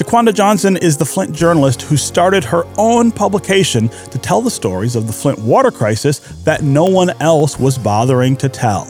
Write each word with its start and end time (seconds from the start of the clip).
Jiquanda 0.00 0.32
Johnson 0.32 0.78
is 0.78 0.96
the 0.96 1.04
Flint 1.04 1.34
journalist 1.34 1.82
who 1.82 1.98
started 1.98 2.42
her 2.42 2.64
own 2.78 3.12
publication 3.12 3.88
to 3.88 4.18
tell 4.18 4.40
the 4.40 4.50
stories 4.50 4.96
of 4.96 5.06
the 5.06 5.12
Flint 5.12 5.38
water 5.40 5.70
crisis 5.70 6.20
that 6.44 6.62
no 6.62 6.86
one 6.86 7.10
else 7.20 7.58
was 7.58 7.76
bothering 7.76 8.34
to 8.38 8.48
tell. 8.48 8.88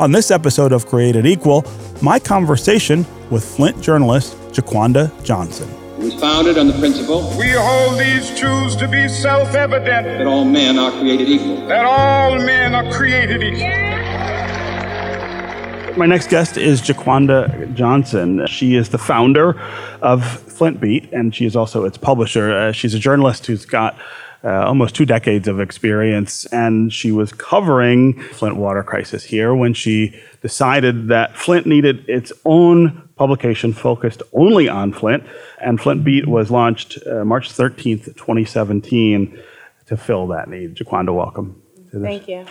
On 0.00 0.10
this 0.10 0.32
episode 0.32 0.72
of 0.72 0.84
Created 0.84 1.26
Equal, 1.26 1.64
my 2.02 2.18
conversation 2.18 3.06
with 3.30 3.44
Flint 3.44 3.80
journalist 3.80 4.36
Jiquanda 4.50 5.12
Johnson. 5.22 5.70
It 5.98 6.02
was 6.02 6.14
founded 6.14 6.58
on 6.58 6.66
the 6.66 6.78
principle 6.80 7.32
We 7.38 7.50
hold 7.50 8.00
these 8.00 8.36
truths 8.36 8.74
to 8.76 8.88
be 8.88 9.06
self 9.06 9.54
evident 9.54 10.18
that 10.18 10.26
all 10.26 10.44
men 10.44 10.76
are 10.76 10.90
created 10.90 11.28
equal. 11.28 11.68
that 11.68 11.84
all 11.84 12.34
men 12.36 12.74
are 12.74 12.90
created 12.92 13.44
equal. 13.44 14.07
My 15.98 16.06
next 16.06 16.30
guest 16.30 16.56
is 16.56 16.80
Jiquanda 16.80 17.74
Johnson. 17.74 18.46
She 18.46 18.76
is 18.76 18.90
the 18.90 18.98
founder 18.98 19.60
of 20.00 20.24
Flint 20.24 20.80
Beat, 20.80 21.12
and 21.12 21.34
she 21.34 21.44
is 21.44 21.56
also 21.56 21.84
its 21.84 21.98
publisher. 21.98 22.56
Uh, 22.56 22.70
she's 22.70 22.94
a 22.94 23.00
journalist 23.00 23.46
who's 23.46 23.66
got 23.66 23.98
uh, 24.44 24.64
almost 24.64 24.94
two 24.94 25.04
decades 25.04 25.48
of 25.48 25.58
experience, 25.58 26.46
and 26.46 26.92
she 26.92 27.10
was 27.10 27.32
covering 27.32 28.16
Flint 28.30 28.54
water 28.54 28.84
crisis 28.84 29.24
here 29.24 29.52
when 29.56 29.74
she 29.74 30.14
decided 30.40 31.08
that 31.08 31.36
Flint 31.36 31.66
needed 31.66 32.08
its 32.08 32.32
own 32.44 33.08
publication 33.16 33.72
focused 33.72 34.22
only 34.32 34.68
on 34.68 34.92
Flint, 34.92 35.24
and 35.60 35.80
Flint 35.80 36.04
Beat 36.04 36.28
was 36.28 36.48
launched 36.48 36.96
uh, 37.08 37.24
March 37.24 37.50
13th, 37.50 38.04
2017, 38.04 39.36
to 39.86 39.96
fill 39.96 40.28
that 40.28 40.48
need. 40.48 40.76
Jiquanda, 40.76 41.12
welcome. 41.12 41.60
Thank 41.92 42.28
you. 42.28 42.46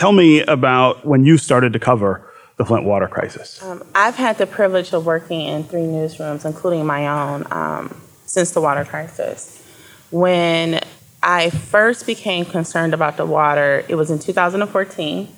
Tell 0.00 0.12
me 0.12 0.40
about 0.40 1.04
when 1.04 1.26
you 1.26 1.36
started 1.36 1.74
to 1.74 1.78
cover 1.78 2.26
the 2.56 2.64
Flint 2.64 2.86
water 2.86 3.06
crisis. 3.06 3.62
Um, 3.62 3.84
I've 3.94 4.14
had 4.14 4.38
the 4.38 4.46
privilege 4.46 4.94
of 4.94 5.04
working 5.04 5.42
in 5.42 5.62
three 5.64 5.82
newsrooms, 5.82 6.46
including 6.46 6.86
my 6.86 7.06
own, 7.06 7.46
um, 7.50 8.00
since 8.24 8.52
the 8.52 8.62
water 8.62 8.86
crisis. 8.86 9.62
When 10.10 10.80
I 11.22 11.50
first 11.50 12.06
became 12.06 12.46
concerned 12.46 12.94
about 12.94 13.18
the 13.18 13.26
water, 13.26 13.84
it 13.88 13.96
was 13.96 14.10
in 14.10 14.18
2014. 14.18 15.28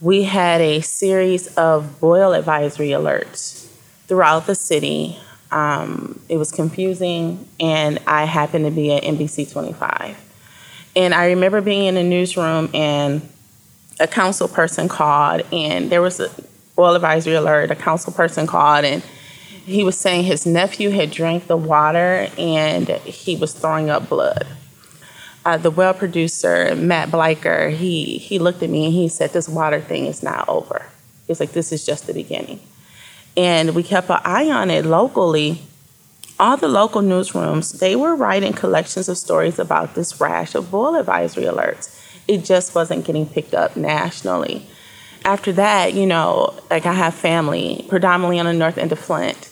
We 0.00 0.22
had 0.22 0.62
a 0.62 0.80
series 0.80 1.54
of 1.56 2.00
boil 2.00 2.32
advisory 2.32 2.88
alerts 2.88 3.68
throughout 4.06 4.46
the 4.46 4.54
city. 4.54 5.18
Um, 5.52 6.20
it 6.30 6.38
was 6.38 6.50
confusing, 6.50 7.46
and 7.60 7.98
I 8.06 8.24
happened 8.24 8.64
to 8.64 8.70
be 8.70 8.94
at 8.94 9.02
NBC 9.02 9.52
25. 9.52 10.16
And 10.96 11.12
I 11.12 11.26
remember 11.26 11.60
being 11.60 11.84
in 11.84 11.98
a 11.98 12.02
newsroom 12.02 12.70
and 12.72 13.28
a 14.00 14.06
council 14.06 14.48
person 14.48 14.88
called 14.88 15.42
and 15.52 15.90
there 15.90 16.02
was 16.02 16.20
a 16.20 16.30
oil 16.78 16.94
advisory 16.94 17.34
alert 17.34 17.70
a 17.70 17.76
council 17.76 18.12
person 18.12 18.46
called 18.46 18.84
and 18.84 19.02
he 19.64 19.82
was 19.82 19.96
saying 19.96 20.24
his 20.24 20.44
nephew 20.44 20.90
had 20.90 21.10
drank 21.10 21.46
the 21.46 21.56
water 21.56 22.28
and 22.36 22.88
he 22.88 23.34
was 23.34 23.54
throwing 23.54 23.88
up 23.88 24.10
blood. 24.10 24.46
Uh, 25.46 25.56
the 25.56 25.70
well 25.70 25.94
producer 25.94 26.74
matt 26.74 27.10
bliker 27.10 27.70
he, 27.70 28.18
he 28.18 28.38
looked 28.38 28.62
at 28.62 28.70
me 28.70 28.86
and 28.86 28.94
he 28.94 29.08
said 29.08 29.32
this 29.32 29.48
water 29.48 29.80
thing 29.80 30.06
is 30.06 30.22
not 30.22 30.48
over. 30.48 30.86
He's 31.26 31.40
like 31.40 31.52
this 31.52 31.72
is 31.72 31.86
just 31.86 32.06
the 32.06 32.12
beginning. 32.12 32.60
And 33.36 33.74
we 33.74 33.82
kept 33.82 34.10
an 34.10 34.20
eye 34.24 34.50
on 34.50 34.70
it 34.70 34.84
locally. 34.84 35.62
All 36.38 36.56
the 36.56 36.68
local 36.68 37.00
newsrooms 37.00 37.78
they 37.78 37.94
were 37.94 38.14
writing 38.14 38.52
collections 38.52 39.08
of 39.08 39.16
stories 39.16 39.58
about 39.58 39.94
this 39.94 40.20
rash 40.20 40.54
of 40.54 40.70
boil 40.70 40.96
advisory 40.96 41.44
alerts 41.44 41.93
it 42.26 42.44
just 42.44 42.74
wasn't 42.74 43.04
getting 43.04 43.26
picked 43.26 43.54
up 43.54 43.76
nationally. 43.76 44.66
After 45.24 45.52
that, 45.52 45.94
you 45.94 46.06
know, 46.06 46.54
like 46.70 46.86
I 46.86 46.92
have 46.92 47.14
family 47.14 47.84
predominantly 47.88 48.38
on 48.38 48.46
the 48.46 48.52
north 48.52 48.78
end 48.78 48.92
of 48.92 48.98
Flint. 48.98 49.50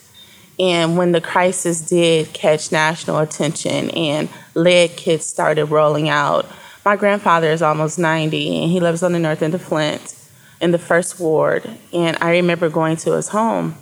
And 0.58 0.96
when 0.98 1.12
the 1.12 1.20
crisis 1.20 1.80
did 1.80 2.32
catch 2.32 2.70
national 2.70 3.18
attention 3.18 3.90
and 3.90 4.28
lead 4.54 4.96
kits 4.96 5.26
started 5.26 5.66
rolling 5.66 6.08
out, 6.08 6.46
my 6.84 6.96
grandfather 6.96 7.50
is 7.50 7.62
almost 7.62 7.98
90 7.98 8.62
and 8.62 8.70
he 8.70 8.80
lives 8.80 9.02
on 9.02 9.12
the 9.12 9.18
north 9.18 9.42
end 9.42 9.54
of 9.54 9.62
Flint 9.62 10.14
in 10.60 10.70
the 10.70 10.78
first 10.78 11.18
ward. 11.18 11.68
And 11.92 12.16
I 12.20 12.32
remember 12.32 12.68
going 12.68 12.96
to 12.98 13.12
his 13.12 13.28
home. 13.28 13.76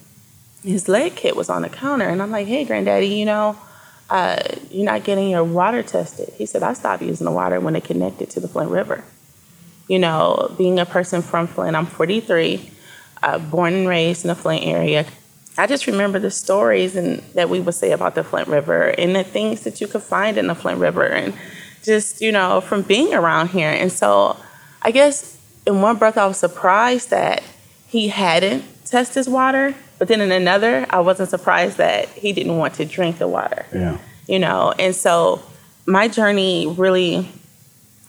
His 0.62 0.88
lead 0.88 1.16
kit 1.16 1.34
was 1.34 1.48
on 1.48 1.62
the 1.62 1.68
counter. 1.68 2.08
And 2.08 2.22
I'm 2.22 2.30
like, 2.30 2.46
hey, 2.46 2.64
granddaddy, 2.64 3.08
you 3.08 3.24
know, 3.24 3.58
uh, 4.10 4.42
you're 4.70 4.84
not 4.84 5.04
getting 5.04 5.30
your 5.30 5.44
water 5.44 5.82
tested. 5.82 6.32
He 6.34 6.44
said, 6.44 6.62
I 6.62 6.72
stopped 6.72 7.02
using 7.02 7.24
the 7.24 7.30
water 7.30 7.60
when 7.60 7.76
it 7.76 7.84
connected 7.84 8.28
to 8.30 8.40
the 8.40 8.48
Flint 8.48 8.70
River. 8.70 9.04
You 9.88 9.98
know, 9.98 10.54
being 10.58 10.78
a 10.78 10.86
person 10.86 11.22
from 11.22 11.46
Flint, 11.46 11.76
I'm 11.76 11.86
43, 11.86 12.70
uh, 13.22 13.38
born 13.38 13.72
and 13.72 13.88
raised 13.88 14.24
in 14.24 14.28
the 14.28 14.34
Flint 14.34 14.64
area. 14.64 15.06
I 15.56 15.66
just 15.66 15.86
remember 15.86 16.18
the 16.18 16.30
stories 16.30 16.96
and 16.96 17.18
that 17.34 17.48
we 17.48 17.60
would 17.60 17.74
say 17.74 17.92
about 17.92 18.14
the 18.14 18.24
Flint 18.24 18.48
River 18.48 18.88
and 18.98 19.14
the 19.14 19.24
things 19.24 19.62
that 19.62 19.80
you 19.80 19.86
could 19.86 20.02
find 20.02 20.36
in 20.38 20.46
the 20.46 20.54
Flint 20.54 20.78
River 20.78 21.04
and 21.04 21.34
just, 21.82 22.20
you 22.20 22.32
know, 22.32 22.60
from 22.60 22.82
being 22.82 23.14
around 23.14 23.50
here. 23.50 23.70
And 23.70 23.92
so 23.92 24.36
I 24.82 24.90
guess 24.90 25.38
in 25.66 25.82
one 25.82 25.96
breath 25.96 26.18
I 26.18 26.26
was 26.26 26.38
surprised 26.38 27.10
that 27.10 27.42
he 27.86 28.08
hadn't 28.08 28.64
tested 28.84 29.16
his 29.16 29.28
water, 29.28 29.74
but 30.00 30.08
then 30.08 30.22
in 30.22 30.32
another, 30.32 30.86
I 30.88 31.00
wasn't 31.00 31.28
surprised 31.28 31.76
that 31.76 32.08
he 32.08 32.32
didn't 32.32 32.56
want 32.56 32.72
to 32.76 32.86
drink 32.86 33.18
the 33.18 33.28
water. 33.28 33.66
Yeah. 33.70 33.98
You 34.26 34.38
know, 34.38 34.72
and 34.78 34.96
so 34.96 35.42
my 35.84 36.08
journey 36.08 36.66
really 36.66 37.28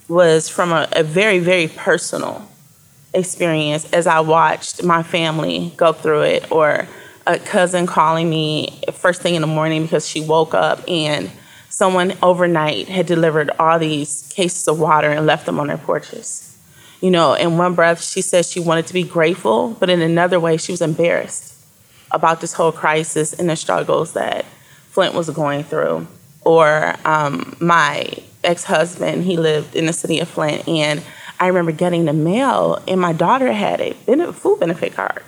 was 0.08 0.48
from 0.48 0.72
a, 0.72 0.88
a 0.94 1.04
very, 1.04 1.40
very 1.40 1.68
personal 1.68 2.48
experience 3.14 3.92
as 3.92 4.08
I 4.08 4.22
watched 4.22 4.84
my 4.84 5.04
family 5.04 5.74
go 5.76 5.92
through 5.92 6.22
it, 6.22 6.50
or 6.50 6.88
a 7.28 7.38
cousin 7.38 7.88
calling 7.88 8.30
me 8.30 8.82
first 8.94 9.22
thing 9.22 9.36
in 9.36 9.42
the 9.42 9.48
morning 9.48 9.82
because 9.82 10.08
she 10.08 10.22
woke 10.22 10.54
up 10.54 10.80
and 10.88 11.30
someone 11.68 12.14
overnight 12.24 12.88
had 12.88 13.06
delivered 13.06 13.52
all 13.60 13.78
these 13.78 14.32
cases 14.34 14.66
of 14.70 14.80
water 14.80 15.12
and 15.12 15.26
left 15.26 15.46
them 15.46 15.60
on 15.60 15.68
their 15.68 15.78
porches. 15.78 16.58
You 17.02 17.12
know, 17.12 17.34
in 17.34 17.58
one 17.58 17.76
breath, 17.76 18.02
she 18.02 18.22
said 18.22 18.46
she 18.46 18.62
wanted 18.62 18.88
to 18.88 18.94
be 18.94 19.04
grateful, 19.04 19.76
but 19.78 19.90
in 19.90 20.02
another 20.02 20.40
way, 20.40 20.56
she 20.56 20.72
was 20.72 20.82
embarrassed 20.82 21.51
about 22.12 22.42
this 22.42 22.54
whole 22.54 22.72
crisis 22.72 23.34
and 23.34 23.50
the 23.50 23.56
struggles 23.56 24.14
that 24.14 24.46
Flint 24.90 25.14
was 25.14 25.30
going 25.30 25.64
through. 25.64 26.08
Or 26.44 26.96
um, 27.06 27.56
my 27.60 28.10
ex 28.44 28.64
husband, 28.64 29.24
he 29.24 29.38
lived 29.38 29.76
in 29.76 29.86
the 29.86 29.94
city 29.94 30.20
of 30.20 30.28
Flint, 30.28 30.68
and 30.68 31.04
I 31.40 31.48
remember 31.48 31.72
getting 31.72 32.06
the 32.06 32.14
mail, 32.14 32.82
and 32.88 33.00
my 33.00 33.14
daughter 33.14 33.52
had 33.52 33.82
a 33.82 33.94
food 34.34 34.60
benefit 34.60 34.94
card. 34.94 35.24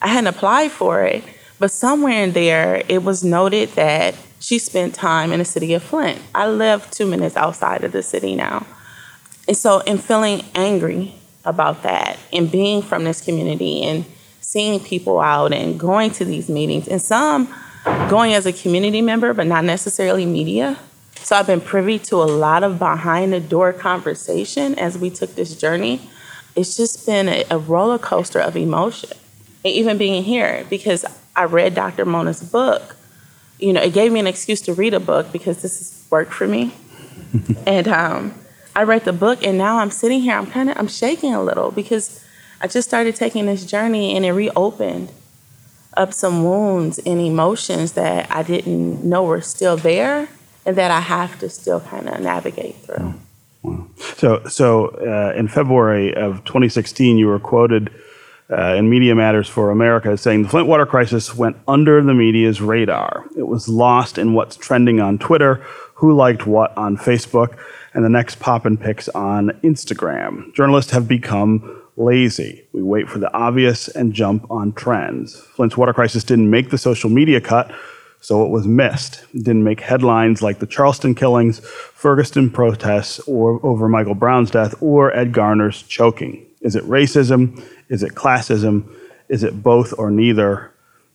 I 0.00 0.08
hadn't 0.08 0.34
applied 0.34 0.70
for 0.72 1.04
it, 1.04 1.24
but 1.58 1.70
somewhere 1.70 2.24
in 2.24 2.32
there, 2.32 2.82
it 2.88 3.02
was 3.02 3.22
noted 3.22 3.70
that 3.70 4.14
she 4.40 4.58
spent 4.58 4.94
time 4.94 5.32
in 5.32 5.38
the 5.38 5.44
city 5.44 5.74
of 5.74 5.82
Flint. 5.82 6.20
I 6.34 6.48
live 6.48 6.90
two 6.90 7.06
minutes 7.06 7.36
outside 7.36 7.84
of 7.84 7.92
the 7.92 8.02
city 8.02 8.34
now. 8.34 8.66
And 9.46 9.56
so, 9.56 9.80
in 9.80 9.98
feeling 9.98 10.44
angry 10.54 11.14
about 11.44 11.82
that, 11.82 12.18
and 12.32 12.50
being 12.50 12.82
from 12.82 13.04
this 13.04 13.20
community, 13.20 13.82
and 13.82 14.04
seeing 14.52 14.78
people 14.78 15.18
out 15.18 15.50
and 15.50 15.80
going 15.80 16.10
to 16.10 16.26
these 16.26 16.50
meetings, 16.50 16.86
and 16.86 17.00
some 17.00 17.48
going 18.10 18.34
as 18.34 18.44
a 18.44 18.52
community 18.52 19.00
member, 19.00 19.32
but 19.32 19.46
not 19.46 19.64
necessarily 19.64 20.26
media. 20.26 20.78
So 21.14 21.36
I've 21.36 21.46
been 21.46 21.62
privy 21.62 21.98
to 22.00 22.16
a 22.16 22.28
lot 22.28 22.62
of 22.62 22.78
behind 22.78 23.32
the 23.32 23.40
door 23.40 23.72
conversation 23.72 24.74
as 24.78 24.98
we 24.98 25.08
took 25.08 25.36
this 25.36 25.56
journey. 25.56 26.02
It's 26.54 26.76
just 26.76 27.06
been 27.06 27.30
a, 27.30 27.44
a 27.50 27.56
roller 27.56 27.98
coaster 27.98 28.40
of 28.40 28.54
emotion. 28.54 29.16
And 29.64 29.72
even 29.72 29.96
being 29.96 30.22
here, 30.22 30.66
because 30.68 31.06
I 31.34 31.44
read 31.44 31.74
Dr. 31.74 32.04
Mona's 32.04 32.42
book, 32.42 32.96
you 33.58 33.72
know, 33.72 33.80
it 33.80 33.94
gave 33.94 34.12
me 34.12 34.20
an 34.20 34.26
excuse 34.26 34.60
to 34.62 34.74
read 34.74 34.92
a 34.92 35.00
book 35.00 35.32
because 35.32 35.62
this 35.62 35.78
has 35.78 36.06
worked 36.10 36.34
for 36.34 36.46
me. 36.46 36.74
and 37.66 37.88
um, 37.88 38.34
I 38.76 38.82
read 38.82 39.06
the 39.06 39.14
book, 39.14 39.42
and 39.42 39.56
now 39.56 39.78
I'm 39.78 39.90
sitting 39.90 40.20
here, 40.20 40.36
I'm 40.36 40.46
kind 40.46 40.68
of, 40.68 40.76
I'm 40.76 40.88
shaking 40.88 41.32
a 41.32 41.42
little 41.42 41.70
because 41.70 42.22
I 42.62 42.68
just 42.68 42.88
started 42.88 43.16
taking 43.16 43.46
this 43.46 43.66
journey 43.66 44.14
and 44.14 44.24
it 44.24 44.30
reopened 44.30 45.10
up 45.94 46.14
some 46.14 46.44
wounds 46.44 46.98
and 47.00 47.20
emotions 47.20 47.92
that 47.92 48.30
I 48.30 48.44
didn't 48.44 49.04
know 49.04 49.24
were 49.24 49.40
still 49.40 49.76
there 49.76 50.28
and 50.64 50.76
that 50.76 50.92
I 50.92 51.00
have 51.00 51.38
to 51.40 51.48
still 51.48 51.80
kind 51.80 52.08
of 52.08 52.20
navigate 52.20 52.76
through. 52.76 53.14
So, 54.16 54.44
so 54.44 54.88
uh, 54.88 55.36
in 55.36 55.48
February 55.48 56.14
of 56.14 56.44
2016, 56.44 57.18
you 57.18 57.26
were 57.26 57.40
quoted 57.40 57.90
uh, 58.48 58.74
in 58.74 58.88
Media 58.88 59.14
Matters 59.14 59.48
for 59.48 59.70
America 59.70 60.16
saying 60.16 60.44
the 60.44 60.48
Flint 60.48 60.68
water 60.68 60.86
crisis 60.86 61.34
went 61.34 61.56
under 61.66 62.00
the 62.00 62.14
media's 62.14 62.60
radar. 62.60 63.24
It 63.36 63.48
was 63.48 63.68
lost 63.68 64.18
in 64.18 64.34
what's 64.34 64.56
trending 64.56 65.00
on 65.00 65.18
Twitter, 65.18 65.56
who 65.94 66.12
liked 66.12 66.46
what 66.46 66.76
on 66.76 66.96
Facebook, 66.96 67.58
and 67.94 68.04
the 68.04 68.08
next 68.08 68.38
pop 68.38 68.64
and 68.66 68.80
pics 68.80 69.08
on 69.08 69.50
Instagram. 69.64 70.54
Journalists 70.54 70.92
have 70.92 71.08
become 71.08 71.81
lazy. 71.96 72.66
We 72.72 72.82
wait 72.82 73.08
for 73.08 73.18
the 73.18 73.32
obvious 73.32 73.88
and 73.88 74.12
jump 74.12 74.50
on 74.50 74.72
trends. 74.72 75.36
Flint's 75.36 75.76
water 75.76 75.92
crisis 75.92 76.24
didn't 76.24 76.50
make 76.50 76.70
the 76.70 76.78
social 76.78 77.10
media 77.10 77.40
cut, 77.40 77.72
so 78.20 78.44
it 78.44 78.50
was 78.50 78.66
missed. 78.66 79.24
It 79.34 79.44
didn't 79.44 79.64
make 79.64 79.80
headlines 79.80 80.42
like 80.42 80.58
the 80.58 80.66
Charleston 80.66 81.14
killings, 81.14 81.60
Ferguson 81.60 82.50
protests, 82.50 83.18
or 83.20 83.64
over 83.64 83.88
Michael 83.88 84.14
Brown's 84.14 84.50
death, 84.50 84.74
or 84.80 85.12
Eric 85.12 85.32
Garner's 85.32 85.82
choking. 85.82 86.46
Is 86.60 86.76
it 86.76 86.84
racism? 86.84 87.62
Is 87.88 88.02
it 88.02 88.14
classism? 88.14 88.94
Is 89.28 89.42
it 89.42 89.62
both 89.62 89.92
or 89.98 90.10
neither? 90.10 90.72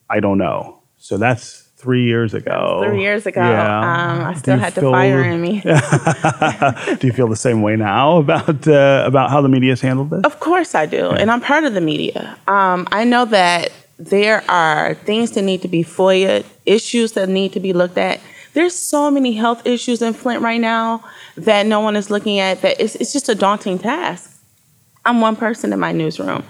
I 0.10 0.20
don't 0.20 0.38
know. 0.38 0.82
So 0.98 1.18
that's 1.18 1.67
three 1.78 2.04
years 2.06 2.34
ago. 2.34 2.84
Three 2.88 3.02
years 3.02 3.26
ago, 3.28 3.40
Yeah. 3.42 3.80
um, 3.80 4.26
I 4.26 4.34
still 4.34 4.58
had 4.58 4.74
the 4.74 4.82
feel- 4.82 4.92
fire 4.92 5.24
in 5.24 5.40
me. 5.42 5.62
Do 7.00 7.08
you 7.08 7.14
feel 7.14 7.28
the 7.28 7.36
same 7.36 7.62
way 7.62 7.76
now 7.76 8.18
about 8.18 8.68
uh, 8.68 9.04
about 9.06 9.30
how 9.30 9.42
the 9.42 9.50
media 9.50 9.72
has 9.72 9.82
handled 9.82 10.10
this? 10.10 10.22
Of 10.24 10.40
course 10.40 10.74
I 10.76 10.86
do, 10.86 11.10
and 11.12 11.30
I'm 11.32 11.42
part 11.42 11.64
of 11.64 11.74
the 11.74 11.82
media. 11.82 12.38
Um, 12.48 12.88
I 12.92 13.04
know 13.04 13.26
that 13.26 13.72
there 14.00 14.44
are 14.50 14.94
things 15.06 15.32
that 15.32 15.44
need 15.44 15.62
to 15.62 15.68
be 15.68 15.84
FOIA, 15.84 16.44
issues 16.66 17.12
that 17.14 17.30
need 17.30 17.54
to 17.54 17.60
be 17.60 17.74
looked 17.74 17.98
at. 17.98 18.20
There's 18.54 18.74
so 18.76 19.12
many 19.12 19.34
health 19.34 19.66
issues 19.68 20.02
in 20.02 20.14
Flint 20.14 20.42
right 20.42 20.60
now 20.62 21.04
that 21.36 21.66
no 21.68 21.80
one 21.80 21.96
is 21.96 22.10
looking 22.10 22.40
at. 22.40 22.62
That 22.64 22.80
it's, 22.82 22.96
it's 22.96 23.14
just 23.14 23.30
a 23.30 23.36
daunting 23.36 23.78
task. 23.80 24.34
I'm 25.06 25.22
one 25.22 25.36
person 25.36 25.72
in 25.74 25.80
my 25.80 25.92
newsroom, 25.92 26.44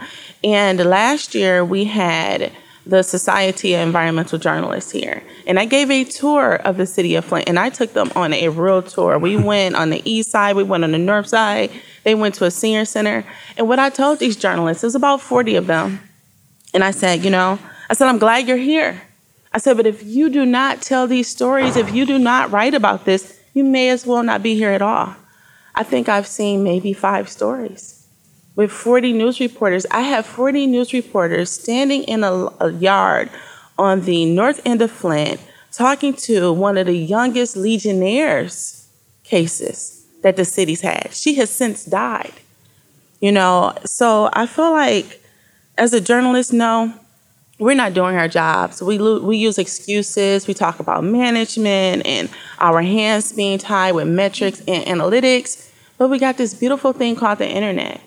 and 0.44 0.80
last 0.86 1.36
year 1.36 1.66
we 1.66 1.84
had 1.84 2.52
the 2.90 3.04
Society 3.04 3.74
of 3.74 3.82
Environmental 3.82 4.40
Journalists 4.40 4.92
here, 4.92 5.24
and 5.46 5.60
I 5.60 5.66
gave 5.66 5.92
a 5.92 6.04
tour 6.04 6.56
of 6.56 6.78
the 6.78 6.86
city 6.86 7.16
of 7.16 7.26
Flint, 7.26 7.50
and 7.50 7.60
I 7.60 7.70
took 7.70 7.94
them 7.94 8.12
on 8.16 8.34
a 8.34 8.50
real 8.50 8.82
tour. 8.82 9.20
We 9.20 9.36
mm-hmm. 9.36 9.44
went 9.44 9.76
on 9.76 9.90
the 9.90 10.02
east 10.10 10.32
side, 10.32 10.56
we 10.56 10.64
went 10.64 10.84
on 10.84 10.92
the 10.92 10.98
north 10.98 11.28
side. 11.28 11.72
They 12.04 12.16
went 12.16 12.36
to 12.36 12.46
a 12.46 12.52
senior 12.52 12.86
center, 12.86 13.26
and 13.58 13.68
what 13.68 13.80
I 13.80 13.90
told 13.90 14.20
these 14.20 14.38
journalists, 14.38 14.82
there's 14.82 14.96
about 14.96 15.22
40 15.22 15.56
of 15.56 15.68
them, 15.68 16.00
and 16.74 16.84
I 16.84 16.92
said, 16.92 17.26
you 17.26 17.30
know, 17.30 17.60
I 17.90 17.94
said, 17.94 18.08
I'm 18.08 18.20
glad 18.20 18.48
you're 18.48 18.58
here. 18.58 19.02
I 19.52 19.60
said, 19.60 19.78
but 19.78 19.88
if 19.88 20.04
you 20.04 20.30
do 20.30 20.46
not 20.46 20.82
tell 20.82 21.08
these 21.08 21.28
stories, 21.28 21.76
if 21.76 21.94
you 21.94 22.06
do 22.06 22.20
not 22.20 22.52
write 22.52 22.74
about 22.74 23.06
this, 23.06 23.40
you 23.54 23.64
may 23.64 23.90
as 23.90 24.06
well 24.06 24.24
not 24.24 24.44
be 24.44 24.56
here 24.56 24.72
at 24.72 24.82
all. 24.82 25.16
I 25.74 25.84
think 25.84 26.10
I've 26.10 26.28
seen 26.28 26.64
maybe 26.64 26.94
five 26.94 27.30
stories 27.30 27.97
with 28.58 28.72
40 28.72 29.14
news 29.14 29.40
reporters. 29.40 29.86
I 29.92 30.02
have 30.02 30.26
40 30.26 30.68
news 30.68 30.92
reporters 30.92 31.50
standing 31.50 32.04
in 32.04 32.24
a, 32.24 32.50
a 32.60 32.74
yard 32.74 33.30
on 33.78 34.02
the 34.02 34.26
north 34.26 34.60
end 34.66 34.82
of 34.82 34.92
Flint 34.92 35.40
talking 35.72 36.14
to 36.14 36.52
one 36.52 36.76
of 36.78 36.88
the 36.88 36.98
youngest 36.98 37.56
Legionnaires 37.56 38.90
cases 39.24 40.06
that 40.24 40.36
the 40.36 40.44
city's 40.44 40.82
had. 40.82 41.14
She 41.14 41.36
has 41.36 41.52
since 41.52 41.86
died. 41.86 42.34
You 43.20 43.32
know, 43.32 43.78
so 43.86 44.30
I 44.34 44.48
feel 44.48 44.72
like 44.72 45.24
as 45.78 45.94
a 45.94 46.02
journalist, 46.02 46.52
no, 46.52 46.94
we're 47.60 47.76
not 47.76 47.94
doing 47.94 48.16
our 48.16 48.28
jobs. 48.28 48.82
We 48.82 48.98
lo- 48.98 49.24
we 49.24 49.38
use 49.38 49.58
excuses. 49.60 50.48
We 50.48 50.54
talk 50.56 50.80
about 50.80 51.04
management 51.04 52.06
and 52.06 52.30
our 52.60 52.82
hands 52.82 53.34
being 53.34 53.60
tied 53.60 53.94
with 53.94 54.08
metrics 54.08 54.62
and 54.68 54.84
analytics, 54.86 55.72
but 56.00 56.10
we 56.10 56.18
got 56.18 56.38
this 56.38 56.54
beautiful 56.56 56.94
thing 56.94 57.16
called 57.16 57.40
the 57.40 57.48
internet. 57.48 58.02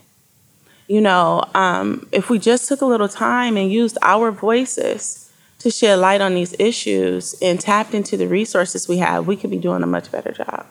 You 0.90 1.00
know, 1.00 1.44
um, 1.54 2.08
if 2.10 2.30
we 2.30 2.40
just 2.40 2.66
took 2.66 2.80
a 2.80 2.84
little 2.84 3.06
time 3.08 3.56
and 3.56 3.70
used 3.70 3.96
our 4.02 4.32
voices 4.32 5.30
to 5.60 5.70
shed 5.70 6.00
light 6.00 6.20
on 6.20 6.34
these 6.34 6.52
issues 6.58 7.32
and 7.40 7.60
tapped 7.60 7.94
into 7.94 8.16
the 8.16 8.26
resources 8.26 8.88
we 8.88 8.98
have, 8.98 9.28
we 9.28 9.36
could 9.36 9.50
be 9.50 9.58
doing 9.58 9.84
a 9.84 9.86
much 9.86 10.10
better 10.10 10.32
job. 10.32 10.66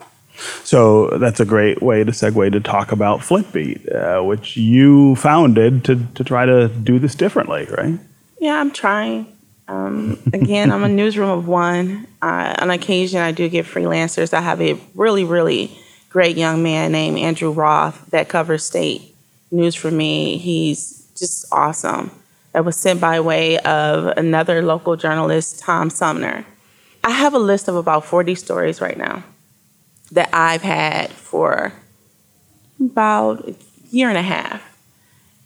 So 0.65 1.07
that's 1.19 1.39
a 1.39 1.45
great 1.45 1.81
way 1.81 2.03
to 2.03 2.11
segue 2.11 2.51
to 2.51 2.59
talk 2.59 2.91
about 2.91 3.23
Flint 3.23 3.53
Beat, 3.53 3.89
uh, 3.93 4.19
which 4.21 4.57
you 4.57 5.15
founded 5.15 5.85
to 5.85 6.05
to 6.15 6.25
try 6.25 6.45
to 6.45 6.67
do 6.67 6.99
this 6.99 7.15
differently, 7.15 7.65
right? 7.77 7.97
Yeah, 8.41 8.59
I'm 8.59 8.71
trying. 8.71 9.25
Um, 9.69 10.19
again, 10.33 10.69
I'm 10.73 10.83
a 10.83 10.89
newsroom 11.01 11.29
of 11.29 11.47
one. 11.47 12.07
Uh, 12.21 12.55
on 12.59 12.71
occasion, 12.71 13.21
I 13.21 13.31
do 13.31 13.47
get 13.47 13.65
freelancers. 13.65 14.33
I 14.33 14.41
have 14.41 14.61
a 14.61 14.77
really, 14.95 15.23
really 15.23 15.77
great 16.09 16.35
young 16.35 16.61
man 16.61 16.91
named 16.91 17.19
Andrew 17.19 17.51
Roth 17.51 18.11
that 18.11 18.27
covers 18.27 18.65
state 18.65 19.08
news 19.51 19.75
for 19.75 19.91
me. 19.91 20.37
He's 20.37 21.07
just 21.17 21.45
awesome. 21.51 22.11
That 22.53 22.65
was 22.65 22.75
sent 22.77 22.99
by 22.99 23.19
way 23.19 23.57
of 23.59 24.05
another 24.17 24.61
local 24.61 24.95
journalist, 24.95 25.59
Tom 25.59 25.89
Sumner. 25.89 26.45
I 27.03 27.11
have 27.11 27.33
a 27.33 27.39
list 27.39 27.67
of 27.67 27.75
about 27.75 28.05
40 28.05 28.35
stories 28.35 28.81
right 28.81 28.97
now 28.97 29.23
that 30.11 30.29
I've 30.33 30.63
had 30.63 31.11
for 31.11 31.73
about 32.79 33.47
a 33.47 33.55
year 33.91 34.09
and 34.09 34.17
a 34.17 34.21
half, 34.23 34.77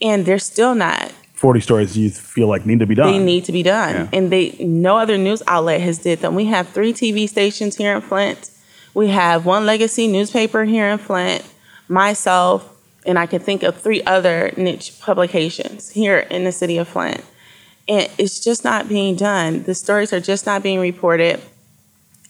and 0.02 0.26
they're 0.26 0.40
still 0.40 0.76
not 0.76 1.12
Forty 1.34 1.60
stories 1.60 1.98
you 1.98 2.10
feel 2.10 2.48
like 2.48 2.66
need 2.66 2.80
to 2.80 2.86
be 2.86 2.96
done. 2.96 3.12
they 3.12 3.20
need 3.20 3.44
to 3.46 3.52
be 3.52 3.64
done 3.64 3.94
Yeah. 3.96 4.08
and 4.14 4.32
they 4.32 4.52
no 4.60 4.98
other 4.98 5.18
news 5.18 5.44
outlet 5.46 5.82
has 5.82 5.98
did 5.98 6.20
them 6.20 6.36
we 6.36 6.46
have 6.46 6.70
three 6.70 6.94
tv 6.94 7.28
stations 7.28 7.76
here 7.76 7.94
in 7.94 8.02
flint 8.02 8.50
we 8.94 9.10
have 9.10 9.46
one 9.46 9.66
legacy 9.66 10.08
newspaper 10.08 10.64
here 10.64 10.88
in 10.90 10.98
flint 11.00 11.44
myself 11.90 12.73
and 13.06 13.20
i 13.20 13.26
can 13.26 13.40
think 13.40 13.64
of 13.64 13.78
three 13.78 14.02
other 14.04 14.52
niche 14.58 15.00
publications 15.00 15.90
here 15.90 16.20
in 16.20 16.44
the 16.44 16.52
city 16.52 16.78
of 16.78 16.88
flint. 16.88 17.24
And 17.88 18.10
it's 18.18 18.40
just 18.40 18.64
not 18.64 18.88
being 18.88 19.18
done. 19.18 19.64
The 19.64 19.76
stories 19.76 20.14
are 20.14 20.22
just 20.22 20.46
not 20.46 20.64
being 20.64 20.80
reported. 20.80 21.42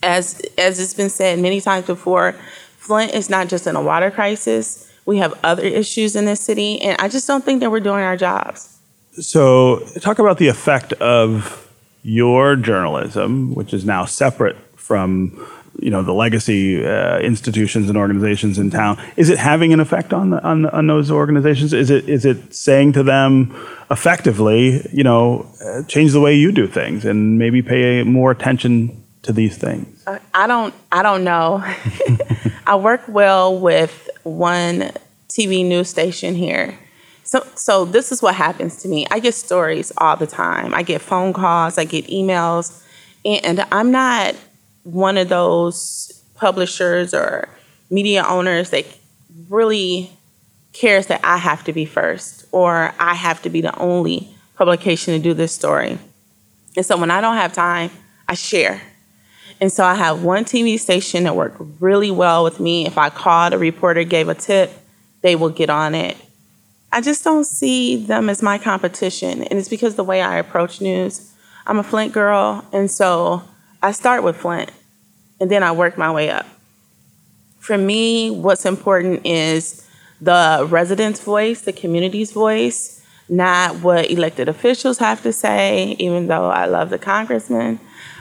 As 0.02 0.42
as 0.58 0.80
it's 0.80 0.94
been 0.94 1.10
said 1.10 1.38
many 1.38 1.60
times 1.60 1.86
before 1.86 2.32
flint 2.76 3.14
is 3.14 3.30
not 3.30 3.48
just 3.48 3.66
in 3.66 3.76
a 3.76 3.82
water 3.82 4.10
crisis. 4.10 4.90
We 5.06 5.18
have 5.18 5.38
other 5.44 5.62
issues 5.62 6.16
in 6.16 6.24
this 6.24 6.40
city 6.40 6.80
and 6.80 7.00
i 7.00 7.08
just 7.08 7.26
don't 7.26 7.44
think 7.44 7.60
that 7.60 7.70
we're 7.70 7.80
doing 7.80 8.02
our 8.02 8.16
jobs. 8.16 8.74
So, 9.20 9.78
talk 10.00 10.18
about 10.18 10.38
the 10.38 10.48
effect 10.48 10.92
of 10.94 11.70
your 12.02 12.56
journalism, 12.56 13.54
which 13.54 13.72
is 13.72 13.84
now 13.84 14.04
separate 14.04 14.56
from, 14.76 15.30
you 15.80 15.90
know, 15.90 16.02
the 16.02 16.12
legacy 16.12 16.84
uh, 16.84 17.18
institutions 17.18 17.88
and 17.88 17.98
organizations 17.98 18.58
in 18.58 18.70
town. 18.70 19.00
Is 19.16 19.28
it 19.28 19.38
having 19.38 19.72
an 19.72 19.80
effect 19.80 20.12
on 20.12 20.30
the, 20.30 20.42
on, 20.42 20.66
on 20.66 20.86
those 20.86 21.10
organizations? 21.10 21.72
Is 21.72 21.90
it 21.90 22.08
is 22.08 22.24
it 22.24 22.54
saying 22.54 22.92
to 22.92 23.02
them 23.02 23.54
effectively, 23.90 24.86
you 24.92 25.02
know, 25.02 25.46
uh, 25.64 25.82
change 25.84 26.12
the 26.12 26.20
way 26.20 26.34
you 26.34 26.52
do 26.52 26.66
things 26.66 27.04
and 27.04 27.38
maybe 27.38 27.62
pay 27.62 28.02
more 28.02 28.30
attention 28.30 29.04
to 29.22 29.32
these 29.32 29.56
things? 29.56 30.02
Uh, 30.06 30.18
I 30.32 30.46
don't 30.46 30.74
I 30.92 31.02
don't 31.02 31.24
know. 31.24 31.62
I 32.66 32.76
work 32.76 33.02
well 33.08 33.58
with 33.58 34.08
one 34.22 34.92
TV 35.28 35.66
news 35.66 35.88
station 35.88 36.34
here. 36.34 36.78
So 37.24 37.44
so 37.56 37.84
this 37.84 38.12
is 38.12 38.22
what 38.22 38.34
happens 38.34 38.76
to 38.82 38.88
me. 38.88 39.06
I 39.10 39.18
get 39.18 39.34
stories 39.34 39.92
all 39.98 40.16
the 40.16 40.26
time. 40.26 40.72
I 40.72 40.82
get 40.82 41.00
phone 41.00 41.32
calls, 41.32 41.78
I 41.78 41.84
get 41.84 42.06
emails, 42.06 42.82
and 43.24 43.66
I'm 43.72 43.90
not 43.90 44.36
one 44.84 45.16
of 45.16 45.28
those 45.28 46.22
publishers 46.36 47.12
or 47.12 47.48
media 47.90 48.24
owners 48.26 48.70
that 48.70 48.86
really 49.48 50.10
cares 50.72 51.06
that 51.06 51.20
I 51.24 51.38
have 51.38 51.64
to 51.64 51.72
be 51.72 51.84
first 51.84 52.46
or 52.52 52.94
I 52.98 53.14
have 53.14 53.42
to 53.42 53.50
be 53.50 53.60
the 53.60 53.76
only 53.78 54.28
publication 54.56 55.14
to 55.14 55.20
do 55.20 55.34
this 55.34 55.54
story. 55.54 55.98
And 56.76 56.84
so 56.84 56.96
when 56.96 57.10
I 57.10 57.20
don't 57.20 57.36
have 57.36 57.52
time, 57.52 57.90
I 58.28 58.34
share. 58.34 58.82
And 59.60 59.72
so 59.72 59.84
I 59.84 59.94
have 59.94 60.22
one 60.22 60.44
TV 60.44 60.78
station 60.78 61.24
that 61.24 61.36
worked 61.36 61.60
really 61.80 62.10
well 62.10 62.42
with 62.42 62.58
me. 62.58 62.86
If 62.86 62.98
I 62.98 63.10
called 63.10 63.52
a 63.52 63.58
reporter, 63.58 64.02
gave 64.04 64.28
a 64.28 64.34
tip, 64.34 64.72
they 65.22 65.36
will 65.36 65.50
get 65.50 65.70
on 65.70 65.94
it. 65.94 66.16
I 66.92 67.00
just 67.00 67.24
don't 67.24 67.44
see 67.44 67.96
them 67.96 68.28
as 68.28 68.42
my 68.42 68.58
competition. 68.58 69.44
And 69.44 69.58
it's 69.58 69.68
because 69.68 69.94
the 69.94 70.04
way 70.04 70.22
I 70.22 70.36
approach 70.36 70.80
news. 70.80 71.32
I'm 71.66 71.78
a 71.78 71.82
Flint 71.82 72.12
girl, 72.12 72.64
and 72.72 72.90
so 72.90 73.42
I 73.84 73.92
start 73.92 74.22
with 74.22 74.38
Flint 74.38 74.70
and 75.38 75.50
then 75.50 75.62
I 75.62 75.72
work 75.72 75.98
my 75.98 76.10
way 76.10 76.30
up. 76.30 76.46
For 77.58 77.76
me, 77.76 78.30
what's 78.30 78.64
important 78.64 79.26
is 79.26 79.86
the 80.22 80.66
residents' 80.70 81.20
voice, 81.20 81.60
the 81.60 81.72
community's 81.74 82.32
voice, 82.32 83.04
not 83.28 83.80
what 83.80 84.10
elected 84.10 84.48
officials 84.48 84.96
have 84.98 85.22
to 85.24 85.34
say, 85.34 85.96
even 85.98 86.28
though 86.28 86.46
I 86.46 86.64
love 86.64 86.88
the 86.88 86.98
congressman. 86.98 87.78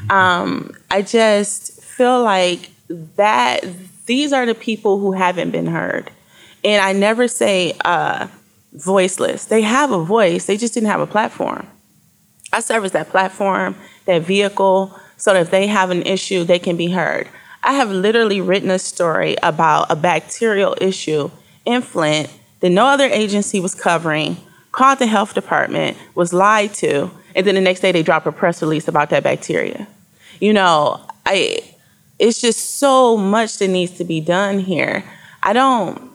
Um, 0.10 0.76
I 0.92 1.02
just 1.02 1.82
feel 1.82 2.22
like 2.22 2.70
that 3.16 3.64
these 4.06 4.34
are 4.34 4.46
the 4.46 4.56
people 4.56 5.00
who 5.00 5.14
haven't 5.14 5.52
been 5.52 5.68
heard. 5.68 6.12
And 6.66 6.82
I 6.82 6.92
never 6.92 7.30
say 7.30 7.78
uh, 7.86 8.28
voiceless. 8.74 9.46
They 9.46 9.62
have 9.62 9.92
a 9.92 10.04
voice, 10.04 10.46
they 10.46 10.58
just 10.58 10.74
didn't 10.74 10.90
have 10.90 11.00
a 11.00 11.08
platform. 11.08 11.68
I 12.52 12.60
serve 12.60 12.84
as 12.84 12.92
that 12.92 13.08
platform, 13.08 13.76
that 14.08 14.24
vehicle, 14.24 15.00
so 15.18 15.34
that 15.34 15.42
if 15.42 15.52
they 15.52 15.68
have 15.68 15.90
an 15.90 16.04
issue, 16.04 16.44
they 16.44 16.60
can 16.60 16.78
be 16.78 16.88
heard. 16.88 17.28
I 17.64 17.74
have 17.74 17.90
literally 17.90 18.42
written 18.42 18.70
a 18.70 18.80
story 18.80 19.36
about 19.42 19.90
a 19.90 19.96
bacterial 19.96 20.76
issue 20.82 21.32
in 21.66 21.82
Flint 21.82 22.30
that 22.60 22.70
no 22.70 22.86
other 22.86 23.06
agency 23.06 23.60
was 23.60 23.76
covering, 23.76 24.38
called 24.72 25.00
the 25.00 25.08
health 25.08 25.34
department, 25.34 25.98
was 26.16 26.34
lied 26.34 26.74
to, 26.76 27.10
and 27.36 27.48
then 27.48 27.56
the 27.56 27.62
next 27.62 27.80
day 27.80 27.92
they 27.92 28.04
drop 28.04 28.26
a 28.26 28.32
press 28.32 28.62
release 28.62 28.88
about 28.88 29.10
that 29.12 29.24
bacteria. 29.24 29.88
You 30.40 30.54
know, 30.54 31.06
I 31.26 31.60
it's 32.20 32.40
just 32.40 32.78
so 32.78 33.18
much 33.18 33.58
that 33.58 33.70
needs 33.70 33.92
to 33.98 34.04
be 34.04 34.22
done 34.22 34.60
here. 34.60 35.04
I 35.42 35.54
don't 35.54 36.10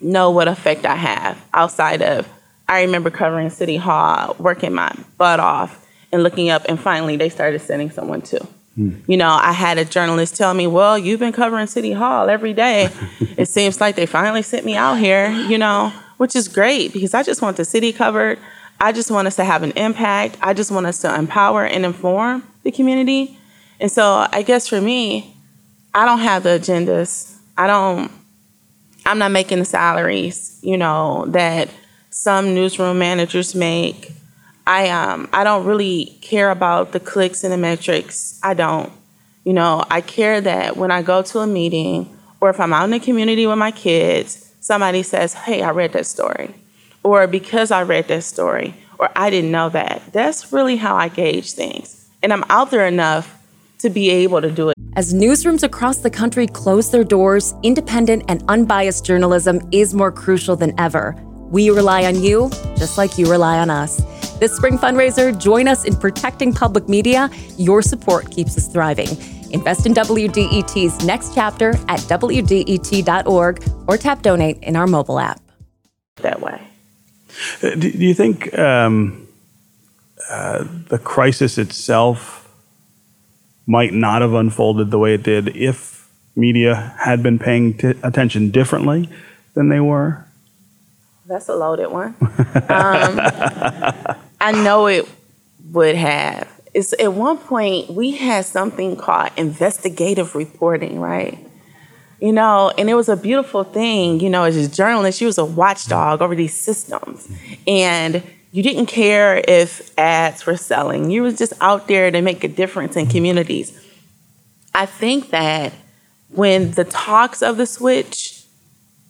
know 0.00 0.30
what 0.30 0.48
effect 0.48 0.84
I 0.84 0.96
have 0.96 1.44
outside 1.52 2.02
of 2.02 2.28
I 2.68 2.82
remember 2.82 3.10
covering 3.10 3.50
City 3.50 3.76
Hall, 3.76 4.34
working 4.38 4.74
my 4.74 4.92
butt 5.18 5.38
off 5.38 5.85
and 6.12 6.22
looking 6.22 6.50
up, 6.50 6.64
and 6.68 6.78
finally 6.78 7.16
they 7.16 7.28
started 7.28 7.60
sending 7.60 7.90
someone 7.90 8.22
too. 8.22 8.46
Hmm. 8.74 8.96
You 9.06 9.16
know, 9.16 9.30
I 9.30 9.52
had 9.52 9.78
a 9.78 9.84
journalist 9.84 10.36
tell 10.36 10.54
me, 10.54 10.66
Well, 10.66 10.98
you've 10.98 11.20
been 11.20 11.32
covering 11.32 11.66
City 11.66 11.92
Hall 11.92 12.28
every 12.28 12.52
day. 12.52 12.90
it 13.36 13.46
seems 13.46 13.80
like 13.80 13.96
they 13.96 14.06
finally 14.06 14.42
sent 14.42 14.64
me 14.64 14.76
out 14.76 14.98
here, 14.98 15.30
you 15.30 15.58
know, 15.58 15.92
which 16.18 16.36
is 16.36 16.48
great 16.48 16.92
because 16.92 17.14
I 17.14 17.22
just 17.22 17.42
want 17.42 17.56
the 17.56 17.64
city 17.64 17.92
covered. 17.92 18.38
I 18.78 18.92
just 18.92 19.10
want 19.10 19.26
us 19.26 19.36
to 19.36 19.44
have 19.44 19.62
an 19.62 19.72
impact. 19.72 20.36
I 20.42 20.52
just 20.52 20.70
want 20.70 20.86
us 20.86 21.00
to 21.00 21.14
empower 21.14 21.64
and 21.64 21.86
inform 21.86 22.42
the 22.62 22.70
community. 22.70 23.38
And 23.80 23.90
so 23.90 24.26
I 24.30 24.42
guess 24.42 24.68
for 24.68 24.80
me, 24.80 25.34
I 25.94 26.04
don't 26.04 26.18
have 26.18 26.42
the 26.42 26.58
agendas. 26.58 27.34
I 27.56 27.66
don't 27.66 28.10
I'm 29.06 29.18
not 29.18 29.30
making 29.30 29.60
the 29.60 29.64
salaries, 29.64 30.58
you 30.62 30.76
know, 30.76 31.26
that 31.28 31.68
some 32.10 32.54
newsroom 32.54 32.98
managers 32.98 33.54
make. 33.54 34.12
I 34.66 34.88
um 34.90 35.28
I 35.32 35.44
don't 35.44 35.64
really 35.64 36.18
care 36.20 36.50
about 36.50 36.92
the 36.92 37.00
clicks 37.00 37.44
and 37.44 37.52
the 37.52 37.58
metrics. 37.58 38.40
I 38.42 38.54
don't. 38.54 38.92
You 39.44 39.52
know, 39.52 39.84
I 39.90 40.00
care 40.00 40.40
that 40.40 40.76
when 40.76 40.90
I 40.90 41.02
go 41.02 41.22
to 41.22 41.38
a 41.38 41.46
meeting 41.46 42.16
or 42.40 42.50
if 42.50 42.58
I'm 42.58 42.72
out 42.72 42.84
in 42.84 42.90
the 42.90 43.00
community 43.00 43.46
with 43.46 43.58
my 43.58 43.70
kids, 43.70 44.52
somebody 44.60 45.02
says, 45.02 45.34
"Hey, 45.34 45.62
I 45.62 45.70
read 45.70 45.92
that 45.92 46.06
story." 46.06 46.54
Or 47.04 47.26
because 47.28 47.70
I 47.70 47.82
read 47.82 48.08
that 48.08 48.24
story, 48.24 48.74
or 48.98 49.08
I 49.14 49.30
didn't 49.30 49.52
know 49.52 49.68
that. 49.68 50.02
That's 50.12 50.52
really 50.52 50.76
how 50.76 50.96
I 50.96 51.08
gauge 51.08 51.52
things. 51.52 52.06
And 52.22 52.32
I'm 52.32 52.44
out 52.50 52.72
there 52.72 52.86
enough 52.86 53.32
to 53.78 53.90
be 53.90 54.10
able 54.10 54.40
to 54.40 54.50
do 54.50 54.70
it. 54.70 54.74
As 54.96 55.14
newsrooms 55.14 55.62
across 55.62 55.98
the 55.98 56.10
country 56.10 56.46
close 56.46 56.90
their 56.90 57.04
doors, 57.04 57.54
independent 57.62 58.24
and 58.28 58.42
unbiased 58.48 59.04
journalism 59.04 59.60
is 59.70 59.94
more 59.94 60.10
crucial 60.10 60.56
than 60.56 60.74
ever. 60.80 61.14
We 61.50 61.70
rely 61.70 62.04
on 62.06 62.20
you, 62.20 62.50
just 62.76 62.98
like 62.98 63.18
you 63.18 63.30
rely 63.30 63.58
on 63.58 63.70
us. 63.70 64.00
This 64.38 64.54
spring 64.54 64.76
fundraiser, 64.76 65.38
join 65.40 65.66
us 65.66 65.84
in 65.84 65.96
protecting 65.96 66.52
public 66.52 66.88
media. 66.88 67.30
Your 67.56 67.80
support 67.80 68.30
keeps 68.30 68.56
us 68.58 68.68
thriving. 68.68 69.08
Invest 69.52 69.86
in 69.86 69.94
WDET's 69.94 71.04
next 71.06 71.34
chapter 71.34 71.70
at 71.88 72.00
WDET.org 72.00 73.64
or 73.86 73.96
tap 73.96 74.20
donate 74.20 74.58
in 74.62 74.76
our 74.76 74.86
mobile 74.86 75.18
app. 75.18 75.40
That 76.16 76.42
way. 76.42 76.60
Uh, 77.62 77.70
do, 77.70 77.90
do 77.90 78.04
you 78.04 78.12
think 78.14 78.56
um, 78.58 79.26
uh, 80.28 80.64
the 80.88 80.98
crisis 80.98 81.56
itself 81.56 82.54
might 83.66 83.92
not 83.92 84.20
have 84.22 84.34
unfolded 84.34 84.90
the 84.90 84.98
way 84.98 85.14
it 85.14 85.22
did 85.22 85.56
if 85.56 86.10
media 86.34 86.94
had 86.98 87.22
been 87.22 87.38
paying 87.38 87.76
t- 87.76 87.94
attention 88.02 88.50
differently 88.50 89.08
than 89.54 89.70
they 89.70 89.80
were? 89.80 90.26
That's 91.26 91.48
a 91.48 91.56
loaded 91.56 91.88
one. 91.88 92.14
um, 92.68 94.16
I 94.46 94.52
know 94.52 94.86
it 94.86 95.08
would 95.72 95.96
have. 95.96 96.48
It's, 96.72 96.92
at 97.00 97.12
one 97.12 97.36
point, 97.36 97.90
we 97.90 98.12
had 98.12 98.44
something 98.44 98.94
called 98.94 99.30
investigative 99.36 100.36
reporting, 100.36 101.00
right? 101.00 101.36
You 102.20 102.32
know, 102.32 102.72
and 102.78 102.88
it 102.88 102.94
was 102.94 103.08
a 103.08 103.16
beautiful 103.16 103.64
thing. 103.64 104.20
You 104.20 104.30
know, 104.30 104.44
as 104.44 104.56
a 104.56 104.68
journalist, 104.68 105.20
you 105.20 105.26
was 105.26 105.38
a 105.38 105.44
watchdog 105.44 106.22
over 106.22 106.36
these 106.36 106.54
systems. 106.54 107.28
And 107.66 108.22
you 108.52 108.62
didn't 108.62 108.86
care 108.86 109.42
if 109.48 109.90
ads 109.98 110.46
were 110.46 110.56
selling. 110.56 111.10
You 111.10 111.24
was 111.24 111.36
just 111.36 111.52
out 111.60 111.88
there 111.88 112.12
to 112.12 112.22
make 112.22 112.44
a 112.44 112.48
difference 112.48 112.94
in 112.94 113.08
communities. 113.08 113.76
I 114.72 114.86
think 114.86 115.30
that 115.30 115.72
when 116.30 116.70
the 116.70 116.84
talks 116.84 117.42
of 117.42 117.56
the 117.56 117.66
switch 117.66 118.44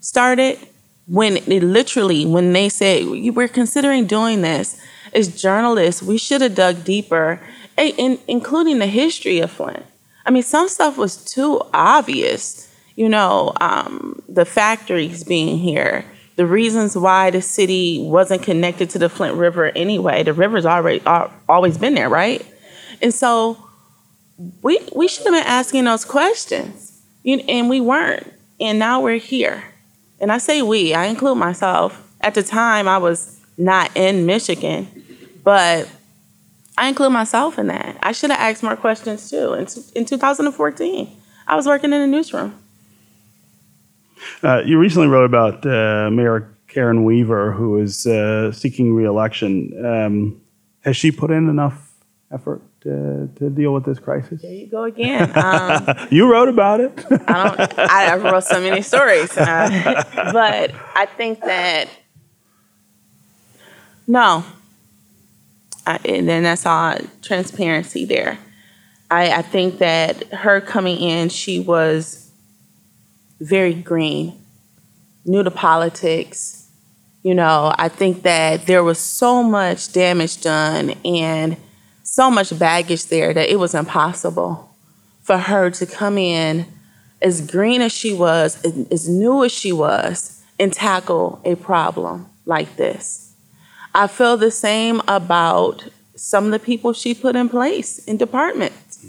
started, 0.00 0.59
when 1.07 1.37
it 1.37 1.62
literally, 1.62 2.25
when 2.25 2.55
they 2.55 2.71
said, 2.71 3.05
we're 3.35 3.49
considering 3.49 4.07
doing 4.07 4.40
this, 4.40 4.81
as 5.16 5.40
journalists, 5.40 6.02
we 6.02 6.18
should 6.18 6.42
have 6.42 6.54
dug 6.54 6.85
deeper, 6.85 7.40
including 7.76 8.78
the 8.78 8.87
history 8.87 9.40
of 9.40 9.50
Flint. 9.50 9.85
I 10.25 10.30
mean, 10.30 10.42
some 10.42 10.68
stuff 10.68 10.96
was 10.96 11.25
too 11.25 11.62
obvious 11.73 12.66
you 12.96 13.11
know, 13.11 13.52
um, 13.61 14.23
the 14.26 14.46
factories 14.46 15.23
being 15.23 15.58
here, 15.58 16.04
the 16.37 16.46
reasons 16.46 16.96
why 16.96 17.30
the 17.30 17.42
city 17.42 18.02
wasn't 18.02 18.42
connected 18.42 18.90
to 18.90 18.99
the 18.99 19.08
Flint 19.08 19.37
River 19.37 19.68
anyway. 19.76 20.23
The 20.23 20.32
river's 20.32 20.66
already 20.66 21.02
always 21.49 21.78
been 21.78 21.94
there, 21.94 22.08
right? 22.08 22.44
And 23.00 23.12
so 23.12 23.62
we 24.62 24.80
we 24.94 25.08
should 25.08 25.25
have 25.25 25.35
been 25.35 25.46
asking 25.46 25.85
those 25.85 26.04
questions, 26.04 27.02
and 27.25 27.68
we 27.68 27.80
weren't. 27.80 28.32
And 28.58 28.78
now 28.78 29.02
we're 29.02 29.18
here. 29.18 29.62
And 30.18 30.32
I 30.32 30.38
say 30.38 30.62
we, 30.62 30.94
I 30.94 31.06
include 31.06 31.37
myself. 31.37 32.02
At 32.23 32.35
the 32.35 32.42
time, 32.42 32.88
I 32.88 32.96
was 32.96 33.38
not 33.58 33.94
in 33.94 34.25
Michigan, 34.25 35.04
but 35.47 35.88
I 36.76 36.88
include 36.88 37.12
myself 37.12 37.57
in 37.57 37.69
that. 37.69 37.97
I 38.03 38.11
should 38.11 38.31
have 38.31 38.41
asked 38.41 38.65
more 38.65 38.75
questions 38.75 39.31
too. 39.31 39.55
In, 39.55 39.69
in 39.95 40.05
2014, 40.05 41.09
I 41.47 41.55
was 41.55 41.67
working 41.67 41.93
in 41.93 42.00
a 42.00 42.07
newsroom. 42.07 42.53
Uh, 44.43 44.62
you 44.67 44.76
recently 44.76 45.07
wrote 45.07 45.25
about 45.25 45.65
uh, 45.65 46.11
Mayor 46.11 46.53
Karen 46.67 47.05
Weaver, 47.05 47.53
who 47.53 47.79
is 47.79 48.09
uh, 48.09 48.50
seeking 48.50 48.93
reelection. 48.93 49.87
Um, 49.87 50.41
has 50.81 50.97
she 50.97 51.12
put 51.12 51.31
in 51.31 51.49
enough 51.49 51.95
effort 52.33 52.61
to, 52.81 53.31
to 53.37 53.49
deal 53.49 53.73
with 53.73 53.85
this 53.85 54.00
crisis? 54.00 54.43
There 54.43 54.53
you 54.53 54.67
go 54.67 54.83
again. 54.83 55.31
Um, 55.38 55.87
you 56.11 56.29
wrote 56.29 56.49
about 56.49 56.81
it. 56.81 57.07
I 57.29 57.55
don't. 57.55 57.79
I 57.79 58.17
wrote 58.17 58.43
so 58.43 58.61
many 58.61 58.83
stories, 58.83 59.31
uh, 59.38 60.03
but 60.33 60.75
I 60.97 61.07
think 61.07 61.38
that 61.43 61.88
no. 64.09 64.45
I, 65.87 66.00
and 66.05 66.28
then 66.28 66.43
that's 66.43 66.66
all 66.66 66.97
transparency 67.23 68.05
there. 68.05 68.38
I, 69.11 69.31
I 69.31 69.43
think 69.43 69.78
that 69.78 70.25
her 70.33 70.61
coming 70.61 70.99
in, 70.99 71.28
she 71.28 71.61
was 71.61 72.31
very 73.40 73.75
green, 73.75 74.35
new 75.25 75.43
to 75.43 75.50
politics. 75.50 76.69
You 77.23 77.35
know, 77.35 77.73
I 77.78 77.88
think 77.88 78.23
that 78.23 78.66
there 78.66 78.83
was 78.85 78.99
so 78.99 79.43
much 79.43 79.93
damage 79.93 80.40
done 80.40 80.90
and 81.05 81.57
so 82.02 82.31
much 82.31 82.57
baggage 82.59 83.07
there 83.07 83.35
that 83.35 83.50
it 83.50 83.59
was 83.59 83.75
impossible 83.75 84.75
for 85.23 85.38
her 85.38 85.71
to 85.71 85.87
come 85.87 86.19
in 86.19 86.66
as 87.21 87.40
green 87.40 87.81
as 87.81 87.93
she 87.93 88.12
was, 88.12 88.62
as 88.90 89.09
new 89.09 89.45
as 89.45 89.52
she 89.52 89.73
was, 89.73 90.43
and 90.59 90.73
tackle 90.73 91.40
a 91.45 91.55
problem 91.57 92.26
like 92.45 92.76
this. 92.76 93.35
I 93.97 94.09
feel 94.09 94.37
the 94.37 94.50
same 94.50 95.00
about 95.09 95.88
some 96.17 96.45
of 96.45 96.50
the 96.50 96.59
people 96.59 96.93
she 96.93 97.15
put 97.15 97.35
in 97.35 97.49
place 97.49 97.99
in 98.00 98.19
departments. 98.19 99.07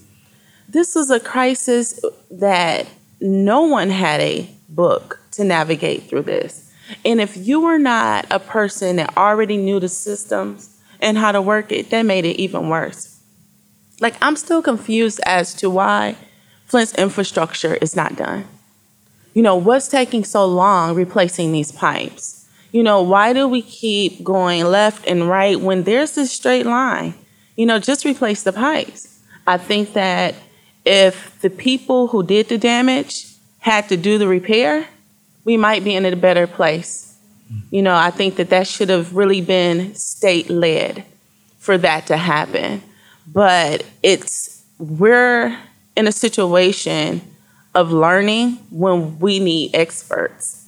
This 0.70 0.96
was 0.96 1.12
a 1.12 1.20
crisis 1.20 2.00
that 2.32 2.88
no 3.20 3.64
one 3.64 3.90
had 3.90 4.22
a 4.22 4.50
book 4.70 5.20
to 5.32 5.44
navigate 5.44 6.04
through 6.04 6.22
this. 6.22 6.72
And 7.04 7.20
if 7.20 7.36
you 7.36 7.60
were 7.60 7.78
not 7.78 8.28
a 8.32 8.40
person 8.40 8.96
that 8.96 9.18
already 9.18 9.58
knew 9.58 9.82
the 9.82 9.90
systems 9.90 10.78
and 11.02 11.18
how 11.18 11.34
to 11.34 11.42
work 11.42 11.74
it, 11.74 11.90
that 11.90 12.04
made 12.04 12.24
it 12.24 12.40
even 12.40 12.70
worse. 12.70 13.20
Like, 14.00 14.16
I'm 14.22 14.38
still 14.38 14.62
confused 14.62 15.20
as 15.26 15.54
to 15.56 15.70
why 15.70 16.16
Flint's 16.66 16.96
infrastructure 16.96 17.76
is 17.76 17.94
not 17.94 18.16
done. 18.16 18.48
You 19.34 19.42
know, 19.42 19.58
what's 19.58 19.90
taking 19.90 20.24
so 20.24 20.46
long 20.46 20.96
replacing 20.96 21.52
these 21.52 21.74
pipes? 21.74 22.37
You 22.72 22.84
know, 22.84 23.02
why 23.02 23.34
do 23.34 23.48
we 23.48 23.62
keep 23.62 24.24
going 24.24 24.66
left 24.66 25.08
and 25.08 25.30
right 25.30 25.60
when 25.60 25.84
there's 25.84 26.16
this 26.16 26.32
straight 26.32 26.66
line? 26.66 27.14
You 27.56 27.66
know, 27.66 27.80
just 27.80 28.06
replace 28.06 28.44
the 28.44 28.54
pipes. 28.54 29.20
I 29.46 29.58
think 29.58 29.94
that 29.94 30.36
if 30.86 31.40
the 31.42 31.50
people 31.50 32.08
who 32.08 32.24
did 32.24 32.50
the 32.50 32.58
damage 32.58 33.28
had 33.60 33.90
to 33.90 33.98
do 33.98 34.18
the 34.18 34.28
repair, 34.28 34.88
we 35.44 35.58
might 35.58 35.84
be 35.84 35.96
in 35.96 36.06
a 36.06 36.16
better 36.16 36.48
place. 36.48 37.18
You 37.72 37.82
know, 37.82 37.96
I 37.96 38.12
think 38.12 38.36
that 38.36 38.50
that 38.50 38.68
should 38.68 38.90
have 38.90 39.16
really 39.16 39.42
been 39.42 39.96
state 39.96 40.50
led 40.50 41.06
for 41.58 41.78
that 41.78 42.08
to 42.08 42.18
happen. 42.18 42.84
But 43.26 43.86
it's, 44.04 44.64
we're 44.78 45.58
in 45.96 46.08
a 46.08 46.12
situation 46.12 47.22
of 47.74 47.92
learning 47.92 48.54
when 48.70 49.20
we 49.20 49.40
need 49.40 49.72
experts. 49.74 50.67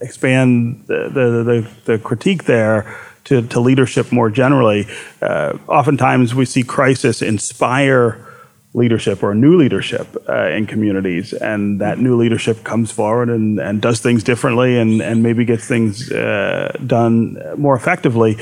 Expand 0.00 0.84
the, 0.86 1.08
the, 1.08 1.44
the, 1.44 1.70
the 1.84 1.98
critique 1.98 2.44
there 2.44 2.96
to, 3.24 3.42
to 3.48 3.60
leadership 3.60 4.12
more 4.12 4.30
generally. 4.30 4.86
Uh, 5.20 5.58
oftentimes 5.68 6.34
we 6.34 6.44
see 6.44 6.62
crisis 6.62 7.22
inspire 7.22 8.26
leadership 8.72 9.22
or 9.22 9.34
new 9.34 9.58
leadership 9.58 10.06
uh, 10.28 10.48
in 10.48 10.66
communities. 10.66 11.32
And 11.32 11.80
that 11.80 11.98
new 11.98 12.16
leadership 12.16 12.62
comes 12.64 12.90
forward 12.92 13.28
and, 13.28 13.58
and 13.58 13.82
does 13.82 14.00
things 14.00 14.22
differently 14.22 14.78
and, 14.78 15.02
and 15.02 15.22
maybe 15.22 15.44
gets 15.44 15.66
things 15.66 16.10
uh, 16.12 16.76
done 16.86 17.36
more 17.56 17.74
effectively. 17.74 18.38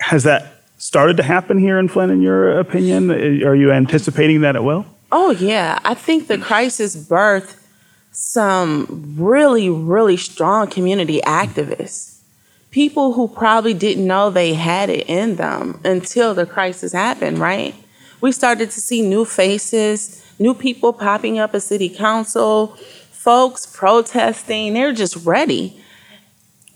Has 0.00 0.24
that 0.24 0.64
started 0.78 1.18
to 1.18 1.22
happen 1.22 1.58
here 1.58 1.78
in 1.78 1.88
flint 1.88 2.10
in 2.10 2.22
your 2.22 2.58
opinion? 2.58 3.10
Are 3.10 3.54
you 3.54 3.70
anticipating 3.70 4.40
that 4.40 4.56
it 4.56 4.64
will? 4.64 4.86
Oh 5.12 5.30
yeah. 5.32 5.78
I 5.84 5.94
think 5.94 6.28
the 6.28 6.38
crisis 6.38 6.96
birthed 6.96 7.56
some 8.10 9.14
really 9.18 9.68
really 9.68 10.16
strong 10.16 10.66
community 10.66 11.20
activists 11.22 12.18
people 12.70 13.14
who 13.14 13.26
probably 13.26 13.74
didn't 13.74 14.06
know 14.06 14.30
they 14.30 14.54
had 14.54 14.88
it 14.88 15.08
in 15.08 15.36
them 15.36 15.80
until 15.84 16.34
the 16.34 16.46
crisis 16.46 16.92
happened 16.92 17.38
right 17.38 17.74
we 18.20 18.32
started 18.32 18.70
to 18.72 18.80
see 18.80 19.00
new 19.02 19.24
faces, 19.24 20.22
new 20.38 20.54
people 20.54 20.92
popping 20.92 21.38
up 21.38 21.54
at 21.54 21.62
city 21.62 21.88
council, 21.88 22.76
folks 23.12 23.66
protesting. 23.66 24.74
They're 24.74 24.92
just 24.92 25.24
ready. 25.24 25.82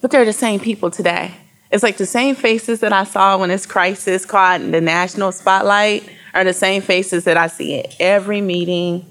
But 0.00 0.10
they're 0.10 0.24
the 0.24 0.32
same 0.32 0.60
people 0.60 0.90
today. 0.90 1.34
It's 1.70 1.82
like 1.82 1.96
the 1.96 2.06
same 2.06 2.34
faces 2.34 2.80
that 2.80 2.92
I 2.92 3.04
saw 3.04 3.36
when 3.38 3.48
this 3.48 3.66
crisis 3.66 4.24
caught 4.24 4.60
the 4.60 4.80
national 4.80 5.32
spotlight 5.32 6.08
are 6.32 6.44
the 6.44 6.52
same 6.52 6.82
faces 6.82 7.24
that 7.24 7.36
I 7.36 7.48
see 7.48 7.80
at 7.80 7.94
every 8.00 8.40
meeting, 8.40 9.04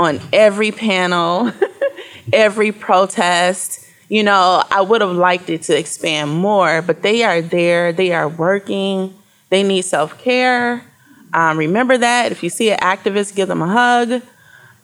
on 0.00 0.18
every 0.32 0.72
panel, 0.72 1.52
every 2.32 2.72
protest. 2.72 3.86
You 4.08 4.22
know, 4.22 4.64
I 4.70 4.80
would 4.80 5.02
have 5.02 5.12
liked 5.12 5.50
it 5.50 5.62
to 5.64 5.78
expand 5.78 6.32
more, 6.32 6.80
but 6.82 7.02
they 7.02 7.22
are 7.22 7.42
there, 7.42 7.92
they 7.92 8.12
are 8.12 8.28
working, 8.28 9.14
they 9.50 9.62
need 9.62 9.82
self 9.82 10.18
care. 10.18 10.84
Um, 11.32 11.58
remember 11.58 11.96
that. 11.98 12.32
If 12.32 12.42
you 12.42 12.48
see 12.50 12.70
an 12.70 12.78
activist, 12.78 13.36
give 13.36 13.46
them 13.46 13.62
a 13.62 13.68
hug 13.68 14.22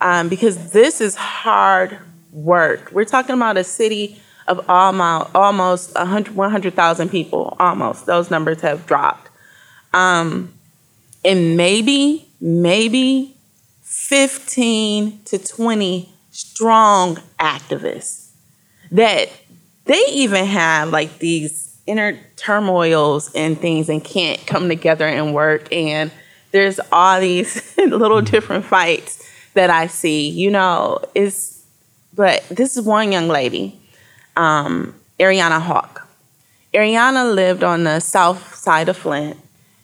um, 0.00 0.28
because 0.28 0.70
this 0.70 1.00
is 1.00 1.16
hard 1.16 1.98
work. 2.30 2.92
We're 2.92 3.06
talking 3.06 3.34
about 3.34 3.56
a 3.56 3.64
city 3.64 4.20
of 4.46 4.68
almost 4.68 5.34
almost 5.34 5.94
100,000 5.94 7.08
people. 7.08 7.56
Almost 7.58 8.06
those 8.06 8.30
numbers 8.30 8.60
have 8.60 8.86
dropped, 8.86 9.30
um, 9.94 10.52
and 11.24 11.56
maybe 11.56 12.28
maybe 12.40 13.35
15 14.08 15.20
to 15.24 15.38
20 15.38 16.08
strong 16.30 17.16
activists 17.40 18.30
that 18.90 19.28
they 19.86 20.02
even 20.10 20.44
have 20.44 20.90
like 20.90 21.18
these 21.18 21.78
inner 21.86 22.18
turmoils 22.36 23.32
and 23.34 23.58
things 23.58 23.88
and 23.88 24.04
can't 24.04 24.44
come 24.46 24.68
together 24.68 25.06
and 25.06 25.34
work 25.34 25.72
and 25.72 26.10
there's 26.52 26.80
all 26.90 27.20
these 27.20 27.76
little 27.78 28.22
different 28.22 28.64
fights 28.64 29.28
that 29.54 29.70
I 29.70 29.88
see. 29.88 30.28
You 30.28 30.50
know, 30.50 31.00
is 31.14 31.64
but 32.14 32.48
this 32.48 32.76
is 32.76 32.86
one 32.86 33.12
young 33.12 33.28
lady, 33.28 33.78
um, 34.36 34.94
Ariana 35.18 35.60
Hawk. 35.60 36.08
Ariana 36.72 37.34
lived 37.34 37.62
on 37.62 37.84
the 37.84 38.00
south 38.00 38.54
side 38.54 38.88
of 38.88 38.96
Flint 38.96 39.36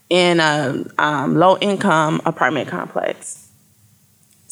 in 0.09 0.41
a 0.41 0.85
um, 0.99 1.37
low 1.37 1.59
income 1.59 2.23
apartment 2.25 2.69
complex. 2.69 3.42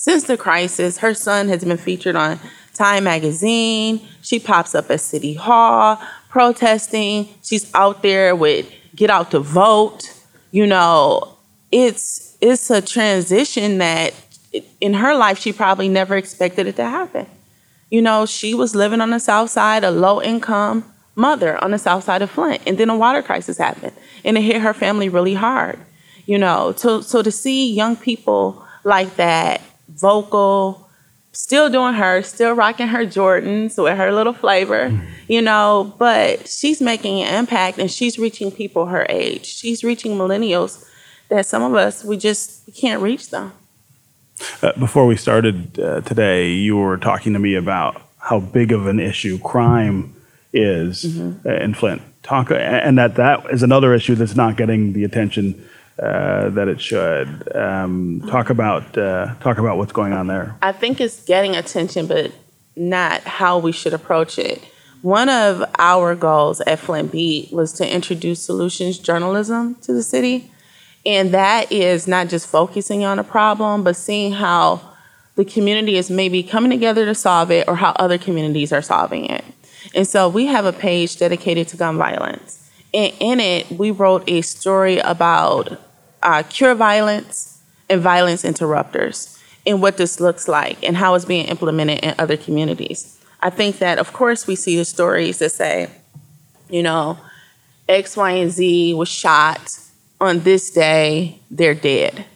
Since 0.00 0.24
the 0.24 0.38
crisis, 0.38 0.96
her 0.96 1.12
son 1.12 1.48
has 1.48 1.62
been 1.62 1.76
featured 1.76 2.16
on 2.16 2.40
Time 2.72 3.04
Magazine. 3.04 4.00
She 4.22 4.38
pops 4.38 4.74
up 4.74 4.90
at 4.90 5.02
City 5.02 5.34
Hall 5.34 6.00
protesting. 6.30 7.28
She's 7.42 7.70
out 7.74 8.00
there 8.00 8.34
with 8.34 8.72
Get 8.96 9.10
Out 9.10 9.30
to 9.32 9.40
Vote. 9.40 10.10
You 10.52 10.66
know, 10.66 11.36
it's 11.70 12.38
it's 12.40 12.70
a 12.70 12.80
transition 12.80 13.76
that 13.76 14.14
in 14.80 14.94
her 14.94 15.14
life 15.14 15.38
she 15.38 15.52
probably 15.52 15.90
never 15.90 16.16
expected 16.16 16.66
it 16.66 16.76
to 16.76 16.84
happen. 16.84 17.26
You 17.90 18.00
know, 18.00 18.24
she 18.24 18.54
was 18.54 18.74
living 18.74 19.02
on 19.02 19.10
the 19.10 19.20
south 19.20 19.50
side, 19.50 19.84
a 19.84 19.90
low 19.90 20.22
income 20.22 20.90
mother 21.14 21.62
on 21.62 21.72
the 21.72 21.78
south 21.78 22.04
side 22.04 22.22
of 22.22 22.30
Flint, 22.30 22.62
and 22.66 22.78
then 22.78 22.88
a 22.88 22.96
water 22.96 23.20
crisis 23.20 23.58
happened, 23.58 23.92
and 24.24 24.38
it 24.38 24.44
hit 24.44 24.62
her 24.62 24.72
family 24.72 25.10
really 25.10 25.34
hard. 25.34 25.78
You 26.24 26.38
know, 26.38 26.72
so 26.74 27.02
so 27.02 27.20
to 27.20 27.30
see 27.30 27.70
young 27.70 27.96
people 27.96 28.64
like 28.82 29.16
that, 29.16 29.60
vocal, 30.00 30.88
still 31.32 31.70
doing 31.70 31.94
her, 31.94 32.22
still 32.22 32.52
rocking 32.52 32.88
her 32.88 33.04
Jordans 33.04 33.82
with 33.82 33.96
her 33.96 34.12
little 34.12 34.32
flavor, 34.32 34.90
mm. 34.90 35.06
you 35.28 35.42
know, 35.42 35.94
but 35.98 36.48
she's 36.48 36.80
making 36.80 37.22
an 37.22 37.34
impact 37.34 37.78
and 37.78 37.90
she's 37.90 38.18
reaching 38.18 38.50
people 38.50 38.86
her 38.86 39.06
age. 39.08 39.46
She's 39.46 39.84
reaching 39.84 40.12
millennials 40.12 40.86
that 41.28 41.46
some 41.46 41.62
of 41.62 41.74
us 41.74 42.04
we 42.04 42.16
just 42.16 42.66
we 42.66 42.72
can't 42.72 43.00
reach 43.00 43.30
them. 43.30 43.52
Uh, 44.62 44.72
before 44.78 45.06
we 45.06 45.16
started 45.16 45.78
uh, 45.78 46.00
today, 46.00 46.50
you 46.50 46.76
were 46.76 46.96
talking 46.96 47.32
to 47.34 47.38
me 47.38 47.54
about 47.54 48.02
how 48.18 48.40
big 48.40 48.72
of 48.72 48.86
an 48.86 48.98
issue 48.98 49.38
crime 49.38 50.14
is 50.52 51.04
mm-hmm. 51.04 51.48
In 51.48 51.74
Flint. 51.74 52.02
Talk, 52.22 52.50
and 52.50 52.98
that 52.98 53.14
that 53.14 53.50
is 53.50 53.62
another 53.62 53.94
issue 53.94 54.14
that's 54.14 54.36
not 54.36 54.56
getting 54.56 54.92
the 54.92 55.04
attention 55.04 55.66
uh, 56.02 56.48
that 56.50 56.68
it 56.68 56.80
should. 56.80 57.54
Um, 57.54 58.22
talk 58.28 58.50
about 58.50 58.96
uh, 58.96 59.34
talk 59.40 59.58
about 59.58 59.76
what's 59.76 59.92
going 59.92 60.12
on 60.12 60.26
there. 60.26 60.56
I 60.62 60.72
think 60.72 61.00
it's 61.00 61.24
getting 61.24 61.56
attention, 61.56 62.06
but 62.06 62.32
not 62.76 63.22
how 63.22 63.58
we 63.58 63.72
should 63.72 63.92
approach 63.92 64.38
it. 64.38 64.64
One 65.02 65.28
of 65.28 65.64
our 65.78 66.14
goals 66.14 66.60
at 66.62 66.78
Flint 66.78 67.12
Beat 67.12 67.52
was 67.52 67.72
to 67.74 67.90
introduce 67.90 68.42
solutions 68.42 68.98
journalism 68.98 69.76
to 69.82 69.92
the 69.92 70.02
city. 70.02 70.50
And 71.06 71.32
that 71.32 71.72
is 71.72 72.06
not 72.06 72.28
just 72.28 72.46
focusing 72.46 73.04
on 73.04 73.18
a 73.18 73.24
problem, 73.24 73.82
but 73.82 73.96
seeing 73.96 74.32
how 74.32 74.82
the 75.36 75.44
community 75.44 75.96
is 75.96 76.10
maybe 76.10 76.42
coming 76.42 76.70
together 76.70 77.06
to 77.06 77.14
solve 77.14 77.50
it 77.50 77.66
or 77.66 77.76
how 77.76 77.92
other 77.92 78.18
communities 78.18 78.72
are 78.72 78.82
solving 78.82 79.24
it. 79.24 79.44
And 79.94 80.06
so 80.06 80.28
we 80.28 80.46
have 80.46 80.66
a 80.66 80.72
page 80.72 81.16
dedicated 81.16 81.68
to 81.68 81.78
gun 81.78 81.96
violence. 81.96 82.70
And 82.92 83.14
in 83.20 83.40
it, 83.40 83.70
we 83.70 83.90
wrote 83.90 84.28
a 84.28 84.42
story 84.42 84.98
about 84.98 85.80
uh, 86.22 86.42
cure 86.48 86.74
violence 86.74 87.60
and 87.88 88.00
violence 88.00 88.44
interrupters 88.44 89.38
and 89.66 89.82
what 89.82 89.96
this 89.96 90.20
looks 90.20 90.48
like 90.48 90.82
and 90.82 90.96
how 90.96 91.14
it's 91.14 91.24
being 91.24 91.46
implemented 91.46 92.00
in 92.00 92.14
other 92.18 92.36
communities. 92.36 93.18
I 93.40 93.50
think 93.50 93.78
that, 93.78 93.98
of 93.98 94.12
course, 94.12 94.46
we 94.46 94.54
see 94.54 94.76
the 94.76 94.84
stories 94.84 95.38
that 95.38 95.52
say, 95.52 95.90
you 96.68 96.82
know, 96.82 97.18
X, 97.88 98.16
Y, 98.16 98.30
and 98.30 98.50
Z 98.50 98.94
was 98.94 99.08
shot 99.08 99.78
on 100.20 100.40
this 100.40 100.70
day, 100.70 101.40
they're 101.50 101.74
dead. 101.74 102.26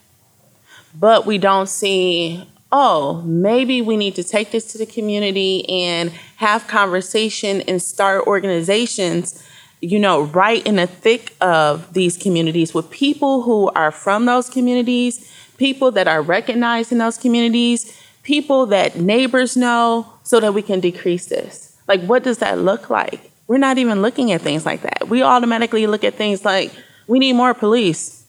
But 0.99 1.27
we 1.27 1.39
don't 1.39 1.69
see, 1.69 2.49
oh, 2.73 3.23
maybe 3.23 3.83
we 3.83 3.97
need 3.97 4.15
to 4.15 4.25
take 4.25 4.51
this 4.51 4.73
to 4.73 4.79
the 4.79 4.87
community 4.87 5.69
and 5.69 6.11
have 6.37 6.67
conversation 6.67 7.61
and 7.63 7.81
start 7.83 8.27
organizations, 8.27 9.43
you 9.85 9.99
know, 9.99 10.23
right 10.23 10.67
in 10.67 10.77
the 10.77 10.87
thick 10.87 11.35
of 11.41 11.93
these 11.93 12.17
communities 12.17 12.73
with 12.73 12.91
people 12.91 13.43
who 13.43 13.71
are 13.71 13.91
from 13.91 14.25
those 14.25 14.49
communities, 14.49 15.31
people 15.59 15.91
that 15.91 16.09
are 16.09 16.23
recognized 16.23 16.91
in 16.91 16.99
those 16.99 17.19
communities, 17.19 17.95
people 18.23 18.65
that 18.67 18.97
neighbors 18.97 19.57
know, 19.57 20.11
so 20.23 20.41
that 20.41 20.55
we 20.55 20.63
can 20.63 20.81
decrease 20.81 21.27
this. 21.27 21.77
Like, 21.87 22.03
what 22.07 22.25
does 22.25 22.39
that 22.39 22.59
look 22.59 22.89
like? 22.89 23.31
We're 23.47 23.59
not 23.59 23.77
even 23.77 24.01
looking 24.01 24.33
at 24.33 24.41
things 24.41 24.65
like 24.65 24.81
that. 24.83 25.09
We 25.09 25.23
automatically 25.23 25.87
look 25.87 26.03
at 26.03 26.15
things 26.15 26.47
like, 26.47 26.73
we 27.07 27.19
need 27.19 27.35
more 27.35 27.53
police. 27.53 28.25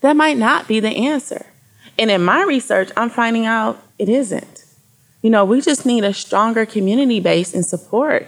That 0.00 0.16
might 0.16 0.36
not 0.36 0.66
be 0.66 0.80
the 0.80 0.88
answer. 0.88 1.46
And 1.96 2.10
in 2.10 2.24
my 2.24 2.42
research, 2.42 2.90
I'm 2.96 3.10
finding 3.10 3.46
out 3.46 3.80
it 3.96 4.08
isn't. 4.08 4.64
You 5.22 5.30
know, 5.30 5.44
we 5.44 5.60
just 5.60 5.86
need 5.86 6.02
a 6.02 6.12
stronger 6.12 6.66
community 6.66 7.20
base 7.20 7.54
and 7.54 7.64
support 7.64 8.26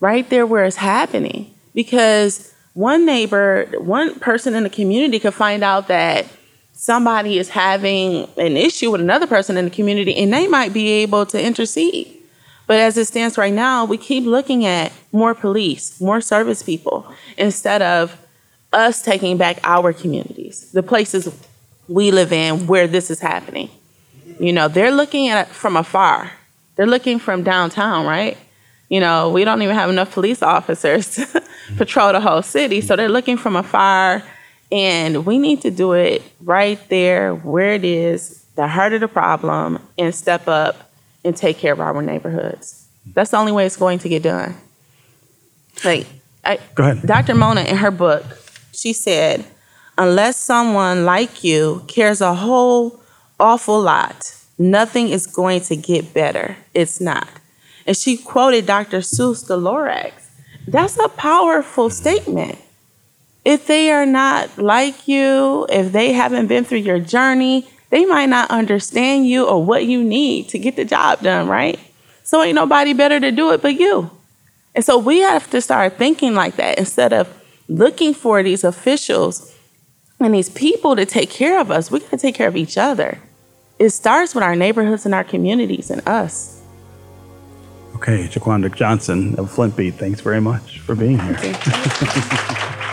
right 0.00 0.28
there 0.28 0.46
where 0.46 0.64
it's 0.64 0.76
happening. 0.76 1.54
Because 1.74 2.52
one 2.74 3.06
neighbor, 3.06 3.66
one 3.78 4.18
person 4.20 4.54
in 4.54 4.62
the 4.62 4.70
community 4.70 5.18
could 5.18 5.34
find 5.34 5.62
out 5.62 5.88
that 5.88 6.26
somebody 6.72 7.38
is 7.38 7.48
having 7.48 8.28
an 8.36 8.56
issue 8.56 8.90
with 8.90 9.00
another 9.00 9.26
person 9.26 9.56
in 9.56 9.64
the 9.64 9.70
community 9.70 10.14
and 10.16 10.32
they 10.32 10.46
might 10.46 10.72
be 10.72 10.88
able 10.88 11.24
to 11.26 11.42
intercede. 11.42 12.12
But 12.66 12.78
as 12.78 12.96
it 12.96 13.06
stands 13.06 13.38
right 13.38 13.52
now, 13.52 13.84
we 13.84 13.96
keep 13.96 14.24
looking 14.24 14.66
at 14.66 14.92
more 15.12 15.34
police, 15.34 16.00
more 16.00 16.20
service 16.20 16.62
people, 16.62 17.06
instead 17.38 17.80
of 17.80 18.18
us 18.72 19.02
taking 19.02 19.36
back 19.36 19.58
our 19.64 19.92
communities, 19.92 20.72
the 20.72 20.82
places 20.82 21.28
we 21.88 22.10
live 22.10 22.32
in 22.32 22.66
where 22.66 22.86
this 22.86 23.10
is 23.10 23.20
happening. 23.20 23.70
You 24.38 24.52
know, 24.52 24.68
they're 24.68 24.90
looking 24.90 25.28
at 25.28 25.46
it 25.46 25.52
from 25.52 25.76
afar. 25.76 26.32
They're 26.74 26.86
looking 26.86 27.18
from 27.18 27.42
downtown, 27.42 28.04
right? 28.04 28.36
You 28.88 29.00
know, 29.00 29.30
we 29.30 29.44
don't 29.44 29.62
even 29.62 29.74
have 29.74 29.90
enough 29.90 30.12
police 30.12 30.42
officers 30.42 31.14
to 31.16 31.42
patrol 31.76 32.12
the 32.12 32.20
whole 32.20 32.42
city. 32.42 32.80
So 32.80 32.96
they're 32.96 33.08
looking 33.08 33.36
from 33.36 33.56
afar. 33.56 34.22
And 34.72 35.24
we 35.24 35.38
need 35.38 35.60
to 35.62 35.70
do 35.70 35.92
it 35.92 36.22
right 36.40 36.80
there 36.88 37.34
where 37.34 37.72
it 37.74 37.84
is, 37.84 38.44
the 38.56 38.66
heart 38.66 38.92
of 38.92 39.00
the 39.00 39.08
problem, 39.08 39.78
and 39.96 40.14
step 40.14 40.48
up 40.48 40.90
and 41.24 41.36
take 41.36 41.58
care 41.58 41.72
of 41.72 41.80
our 41.80 42.02
neighborhoods. 42.02 42.86
That's 43.14 43.30
the 43.30 43.36
only 43.36 43.52
way 43.52 43.66
it's 43.66 43.76
going 43.76 44.00
to 44.00 44.08
get 44.08 44.22
done. 44.22 44.56
Like, 45.84 46.06
I, 46.44 46.58
Go 46.74 46.84
ahead. 46.84 47.06
Dr. 47.06 47.34
Mona, 47.34 47.62
in 47.62 47.76
her 47.76 47.90
book, 47.90 48.24
she 48.72 48.92
said, 48.92 49.44
unless 49.98 50.36
someone 50.36 51.04
like 51.04 51.44
you 51.44 51.84
cares 51.86 52.20
a 52.20 52.34
whole 52.34 53.00
awful 53.38 53.80
lot, 53.80 54.34
nothing 54.58 55.08
is 55.08 55.26
going 55.26 55.60
to 55.62 55.76
get 55.76 56.12
better. 56.12 56.56
It's 56.74 57.00
not. 57.00 57.28
And 57.86 57.96
she 57.96 58.16
quoted 58.16 58.66
Dr. 58.66 58.98
Seuss 58.98 59.46
the 59.46 59.56
Lorax. 59.56 60.12
That's 60.66 60.98
a 60.98 61.08
powerful 61.08 61.90
statement. 61.90 62.58
If 63.44 63.66
they 63.66 63.92
are 63.92 64.06
not 64.06 64.58
like 64.58 65.06
you, 65.06 65.66
if 65.70 65.92
they 65.92 66.12
haven't 66.12 66.48
been 66.48 66.64
through 66.64 66.78
your 66.78 66.98
journey, 66.98 67.68
they 67.90 68.04
might 68.04 68.28
not 68.28 68.50
understand 68.50 69.28
you 69.28 69.46
or 69.46 69.64
what 69.64 69.86
you 69.86 70.02
need 70.02 70.48
to 70.48 70.58
get 70.58 70.74
the 70.74 70.84
job 70.84 71.20
done, 71.20 71.46
right? 71.46 71.78
So 72.24 72.42
ain't 72.42 72.56
nobody 72.56 72.92
better 72.92 73.20
to 73.20 73.30
do 73.30 73.52
it 73.52 73.62
but 73.62 73.74
you. 73.74 74.10
And 74.74 74.84
so 74.84 74.98
we 74.98 75.20
have 75.20 75.48
to 75.50 75.60
start 75.60 75.96
thinking 75.96 76.34
like 76.34 76.56
that 76.56 76.78
instead 76.78 77.12
of 77.12 77.32
looking 77.68 78.12
for 78.12 78.42
these 78.42 78.64
officials 78.64 79.54
and 80.18 80.34
these 80.34 80.50
people 80.50 80.96
to 80.96 81.06
take 81.06 81.30
care 81.30 81.60
of 81.60 81.70
us. 81.70 81.90
We 81.90 82.00
got 82.00 82.10
to 82.10 82.16
take 82.16 82.34
care 82.34 82.48
of 82.48 82.56
each 82.56 82.76
other. 82.76 83.18
It 83.78 83.90
starts 83.90 84.34
with 84.34 84.42
our 84.42 84.56
neighborhoods 84.56 85.04
and 85.04 85.14
our 85.14 85.24
communities 85.24 85.90
and 85.90 86.06
us. 86.06 86.55
Okay, 87.96 88.28
Jiquanda 88.28 88.72
Johnson 88.72 89.34
of 89.36 89.50
Flint 89.50 89.74
Beat, 89.74 89.94
thanks 89.94 90.20
very 90.20 90.38
much 90.38 90.80
for 90.80 90.94
being 90.94 91.18
here. 91.18 92.92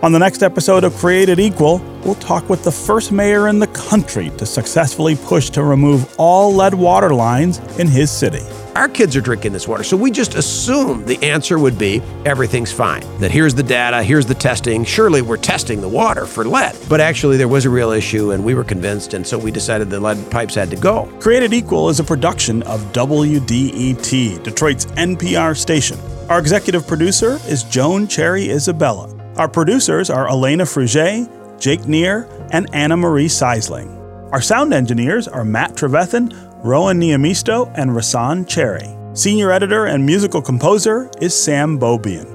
On 0.00 0.12
the 0.12 0.18
next 0.20 0.44
episode 0.44 0.84
of 0.84 0.94
Created 0.94 1.40
Equal, 1.40 1.78
we'll 2.04 2.14
talk 2.14 2.48
with 2.48 2.62
the 2.62 2.70
first 2.70 3.10
mayor 3.10 3.48
in 3.48 3.58
the 3.58 3.66
country 3.66 4.30
to 4.36 4.46
successfully 4.46 5.16
push 5.16 5.50
to 5.50 5.64
remove 5.64 6.14
all 6.18 6.54
lead 6.54 6.72
water 6.72 7.12
lines 7.12 7.58
in 7.80 7.88
his 7.88 8.08
city. 8.08 8.44
Our 8.76 8.88
kids 8.88 9.16
are 9.16 9.20
drinking 9.20 9.54
this 9.54 9.66
water, 9.66 9.82
so 9.82 9.96
we 9.96 10.12
just 10.12 10.36
assumed 10.36 11.06
the 11.06 11.20
answer 11.20 11.58
would 11.58 11.76
be 11.76 12.00
everything's 12.24 12.70
fine. 12.70 13.02
That 13.18 13.32
here's 13.32 13.56
the 13.56 13.64
data, 13.64 14.04
here's 14.04 14.24
the 14.24 14.36
testing. 14.36 14.84
Surely 14.84 15.20
we're 15.20 15.36
testing 15.36 15.80
the 15.80 15.88
water 15.88 16.26
for 16.26 16.44
lead. 16.44 16.76
But 16.88 17.00
actually, 17.00 17.36
there 17.36 17.48
was 17.48 17.64
a 17.64 17.70
real 17.70 17.90
issue, 17.90 18.30
and 18.30 18.44
we 18.44 18.54
were 18.54 18.62
convinced, 18.62 19.14
and 19.14 19.26
so 19.26 19.36
we 19.36 19.50
decided 19.50 19.90
the 19.90 19.98
lead 19.98 20.30
pipes 20.30 20.54
had 20.54 20.70
to 20.70 20.76
go. 20.76 21.12
Created 21.18 21.52
Equal 21.52 21.88
is 21.88 21.98
a 21.98 22.04
production 22.04 22.62
of 22.62 22.80
WDET, 22.92 24.44
Detroit's 24.44 24.86
NPR 24.86 25.56
station. 25.56 25.98
Our 26.28 26.38
executive 26.38 26.86
producer 26.86 27.40
is 27.48 27.64
Joan 27.64 28.06
Cherry 28.06 28.48
Isabella. 28.48 29.17
Our 29.38 29.48
producers 29.48 30.10
are 30.10 30.28
Elena 30.28 30.64
Fruget, 30.64 31.60
Jake 31.60 31.86
Neher, 31.86 32.24
and 32.50 32.68
Anna 32.72 32.96
Marie 32.96 33.28
Sysling. 33.28 33.96
Our 34.32 34.40
sound 34.40 34.74
engineers 34.74 35.28
are 35.28 35.44
Matt 35.44 35.74
Trevethan, 35.74 36.32
Rowan 36.64 36.98
Niemisto, 36.98 37.72
and 37.76 37.92
Rasan 37.92 38.48
Cherry. 38.48 38.96
Senior 39.14 39.52
editor 39.52 39.86
and 39.86 40.04
musical 40.04 40.42
composer 40.42 41.08
is 41.20 41.40
Sam 41.40 41.78
Bobian. 41.78 42.26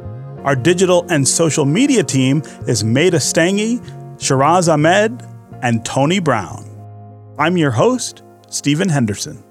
Our 0.46 0.56
digital 0.56 1.06
and 1.10 1.28
social 1.28 1.66
media 1.66 2.04
team 2.04 2.42
is 2.68 2.86
Maida 2.86 3.18
Stangy, 3.18 3.84
Shiraz 4.18 4.70
Ahmed, 4.70 5.28
and 5.62 5.84
Tony 5.84 6.20
Brown. 6.20 6.64
I'm 7.38 7.58
your 7.58 7.72
host, 7.72 8.24
Stephen 8.48 8.88
Henderson. 8.88 9.44